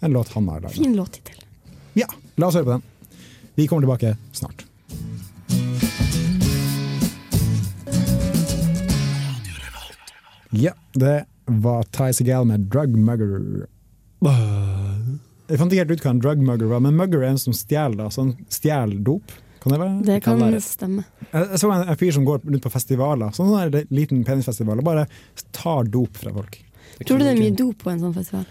en 0.00 0.16
låt 0.16 0.32
han 0.32 0.48
har 0.48 0.64
lagd. 0.64 0.76
Fin 0.80 0.96
låttittel. 0.96 1.44
Ja, 1.98 2.08
la 2.40 2.48
oss 2.48 2.56
høre 2.56 2.68
på 2.68 2.76
den. 2.78 2.86
Vi 3.54 3.68
kommer 3.68 3.84
tilbake 3.84 4.16
snart. 4.32 4.64
Ja, 10.52 10.72
det 10.92 11.24
var 11.46 11.84
Ty 11.92 12.10
Segal 12.12 12.48
med 12.48 12.68
Drugmugger. 12.72 13.66
Jeg 14.22 15.58
fant 15.60 15.72
ikke 15.72 15.84
helt 15.84 15.96
ut 15.96 16.04
hva 16.04 16.12
en 16.14 16.20
drugmugger 16.22 16.68
var, 16.70 16.82
men 16.84 16.96
mugger 16.96 17.24
er 17.24 17.32
en 17.32 17.40
som 17.40 17.56
stjeler, 17.56 17.98
da. 17.98 18.10
Sånn 18.12 18.34
stjeler 18.52 19.00
dop. 19.04 19.32
Kan 19.62 19.74
det 19.74 19.78
være? 19.78 19.98
Det 20.06 20.16
kan, 20.24 20.40
være. 20.42 20.60
stemme. 20.64 21.04
Jeg, 21.30 21.60
så 21.60 21.70
en, 21.70 21.84
en 21.92 21.98
fyr 22.00 22.16
som 22.16 22.24
går 22.26 22.42
rundt 22.48 22.64
på 22.64 22.72
festivaler, 22.72 23.30
sånn 23.36 23.52
der 23.54 23.86
liten 23.94 24.24
penisfestival, 24.26 24.82
og 24.82 24.88
bare 24.88 25.06
tar 25.54 25.86
dop 25.92 26.18
fra 26.18 26.34
folk. 26.34 26.58
Tror 27.06 27.20
du 27.20 27.24
det 27.24 27.36
er 27.36 27.38
mye 27.38 27.54
dop 27.54 27.78
på 27.84 27.92
en 27.92 28.02
sånn 28.02 28.16
festival? 28.16 28.48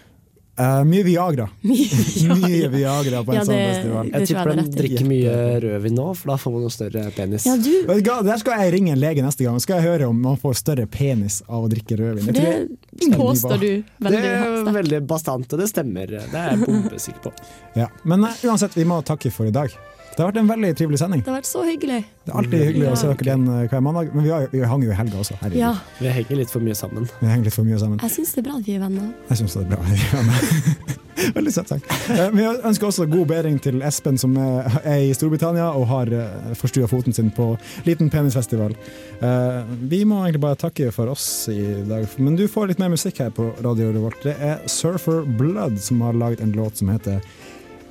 Uh, 0.60 0.82
mye 0.84 1.02
Viagra. 1.02 1.46
Mye 1.62 2.68
Viagra 2.74 3.22
på 3.24 3.32
en 3.32 3.38
Ja, 3.38 3.44
sånn 3.44 3.56
festival. 3.56 4.08
Jeg 4.08 4.12
tror 4.12 4.20
jeg 4.20 4.28
tipper 4.28 4.50
det 4.50 4.52
er 4.52 4.66
de 4.66 4.74
drikker 4.76 5.06
mye 5.08 5.36
rødvin 5.64 5.94
nå, 5.96 6.08
for 6.18 6.32
da 6.32 6.36
får 6.42 6.54
man 6.56 6.66
jo 6.66 6.72
større 6.74 7.04
penis. 7.16 7.46
Ja, 7.48 8.16
Der 8.28 8.42
skal 8.42 8.60
jeg 8.60 8.74
ringe 8.74 8.92
en 8.92 9.00
lege 9.00 9.24
neste 9.24 9.46
gang, 9.46 9.56
skal 9.64 9.80
jeg 9.80 9.88
høre 9.88 10.10
om 10.12 10.20
man 10.28 10.36
får 10.40 10.58
større 10.60 10.84
penis 10.92 11.40
av 11.48 11.64
å 11.64 11.70
drikke 11.72 11.96
rødvin. 12.00 12.36
Det 12.36 13.08
påstår 13.16 13.62
du 13.62 13.70
veldig 14.04 14.20
Det 14.20 14.34
er 14.34 14.76
veldig 14.76 15.00
bastant, 15.08 15.48
og 15.48 15.64
det 15.64 15.70
stemmer. 15.72 16.12
Det 16.20 16.28
er 16.28 16.52
jeg 16.52 16.64
bombesikker 16.66 17.24
på. 17.30 17.36
Ja. 17.80 17.88
Men 18.04 18.28
uh, 18.28 18.44
uansett, 18.44 18.76
vi 18.76 18.84
må 18.88 19.00
takke 19.08 19.32
for 19.32 19.48
i 19.48 19.56
dag. 19.56 19.72
Det 20.12 20.20
har 20.20 20.28
vært 20.32 20.40
en 20.42 20.48
veldig 20.50 20.70
trivelig 20.76 20.98
sending. 21.00 21.20
Det 21.24 21.30
har 21.32 21.38
vært 21.40 21.48
så 21.48 21.62
hyggelig. 21.64 22.00
Det 22.26 22.32
er 22.34 22.38
alltid 22.38 22.64
hyggelig 22.66 22.84
Ja. 22.86 22.92
å 22.92 22.96
se 23.00 23.06
dere 23.08 23.24
igjen 23.30 23.46
eh, 23.48 23.68
hver 23.72 23.80
mandag, 23.80 24.10
men 24.14 24.24
vi, 24.24 24.30
har, 24.30 24.48
vi 24.52 24.60
hang 24.60 24.82
jo 24.84 24.90
i 24.92 24.94
helga 24.98 25.16
også. 25.22 25.38
Herregud. 25.40 25.58
Ja, 25.62 25.74
Vi 26.00 26.08
henger 26.12 26.36
litt 26.42 26.50
for 26.52 26.60
mye 26.60 26.74
sammen. 26.76 27.08
Vi 27.20 27.26
henger 27.30 27.44
litt 27.48 27.54
for 27.56 27.64
mye 27.64 27.78
sammen. 27.80 27.98
jeg 28.02 28.10
syns 28.10 28.34
det 28.34 28.42
er 28.44 28.48
bra 28.50 28.58
at 28.60 28.66
vi 28.68 28.74
er 28.76 28.82
venner. 28.84 29.08
Jeg 29.30 29.38
syns 29.40 29.54
det 29.56 29.62
er 29.64 29.70
bra. 29.72 29.78
at 29.80 29.88
vi 29.88 30.02
er 30.04 30.12
venner. 30.18 30.98
Veldig 31.36 31.52
søtt 31.54 31.68
sagt. 31.70 31.90
Eh, 32.10 32.30
Vi 32.34 32.44
ønsker 32.50 32.86
også 32.88 33.06
god 33.10 33.26
bedring 33.30 33.58
til 33.62 33.80
Espen, 33.86 34.18
som 34.18 34.36
er 34.36 34.68
er 34.84 35.02
i 35.06 35.12
Storbritannia 35.16 35.68
og 35.78 35.86
har 35.88 36.10
forstua 36.58 36.88
foten 36.90 37.12
sin 37.16 37.30
på 37.30 37.52
liten 37.86 38.10
penisfestival. 38.10 38.74
Eh, 39.22 39.62
Vi 39.88 40.02
må 40.04 40.20
egentlig 40.24 40.40
bare 40.44 40.56
takke 40.60 40.90
for 40.92 41.08
oss 41.12 41.48
i 41.52 41.84
dag, 41.88 42.04
men 42.18 42.36
du 42.36 42.46
får 42.48 42.68
litt 42.68 42.78
mer 42.82 42.92
musikk 42.92 43.18
her 43.24 43.30
på 43.30 43.48
Radio 43.64 43.92
Revolt. 43.92 44.20
Det 44.24 44.36
er 44.40 44.60
Surfer 44.68 45.24
Blood 45.24 45.78
som 45.80 46.00
har 46.04 46.12
laget 46.12 46.40
en 46.44 46.52
låt 46.52 46.76
som 46.76 46.88
heter 46.92 47.20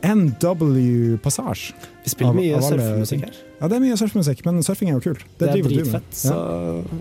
NW 0.04 1.18
Passage. 1.24 1.74
Vi 2.04 2.10
spiller 2.10 2.34
mye 2.34 2.56
av 2.58 2.66
surfemusikk 2.66 3.26
her. 3.28 3.36
Ja, 3.62 3.68
det 3.70 3.78
er 3.78 3.84
mye 3.84 3.98
surfemusikk, 4.00 4.46
men 4.48 4.64
surfing 4.66 4.90
er 4.90 4.98
jo 4.98 5.04
kult. 5.12 5.26
Det 5.38 5.50
er 5.50 5.54
driver 5.54 5.70
med. 5.70 5.78
dritfett, 5.78 6.18
så 6.18 6.38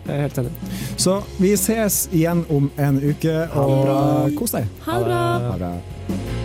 jeg 0.04 0.16
er 0.16 0.20
helt 0.26 0.42
enig. 0.42 0.52
Så 1.00 1.16
vi 1.40 1.54
ses 1.56 2.02
igjen 2.12 2.44
om 2.52 2.68
en 2.76 3.00
uke, 3.00 3.38
og 3.56 4.36
kos 4.36 4.58
deg. 4.58 4.68
Ha 4.84 5.00
det 5.00 5.08
bra. 5.08 5.24
Ha 5.46 5.56
det 5.56 5.58
bra. 5.64 6.39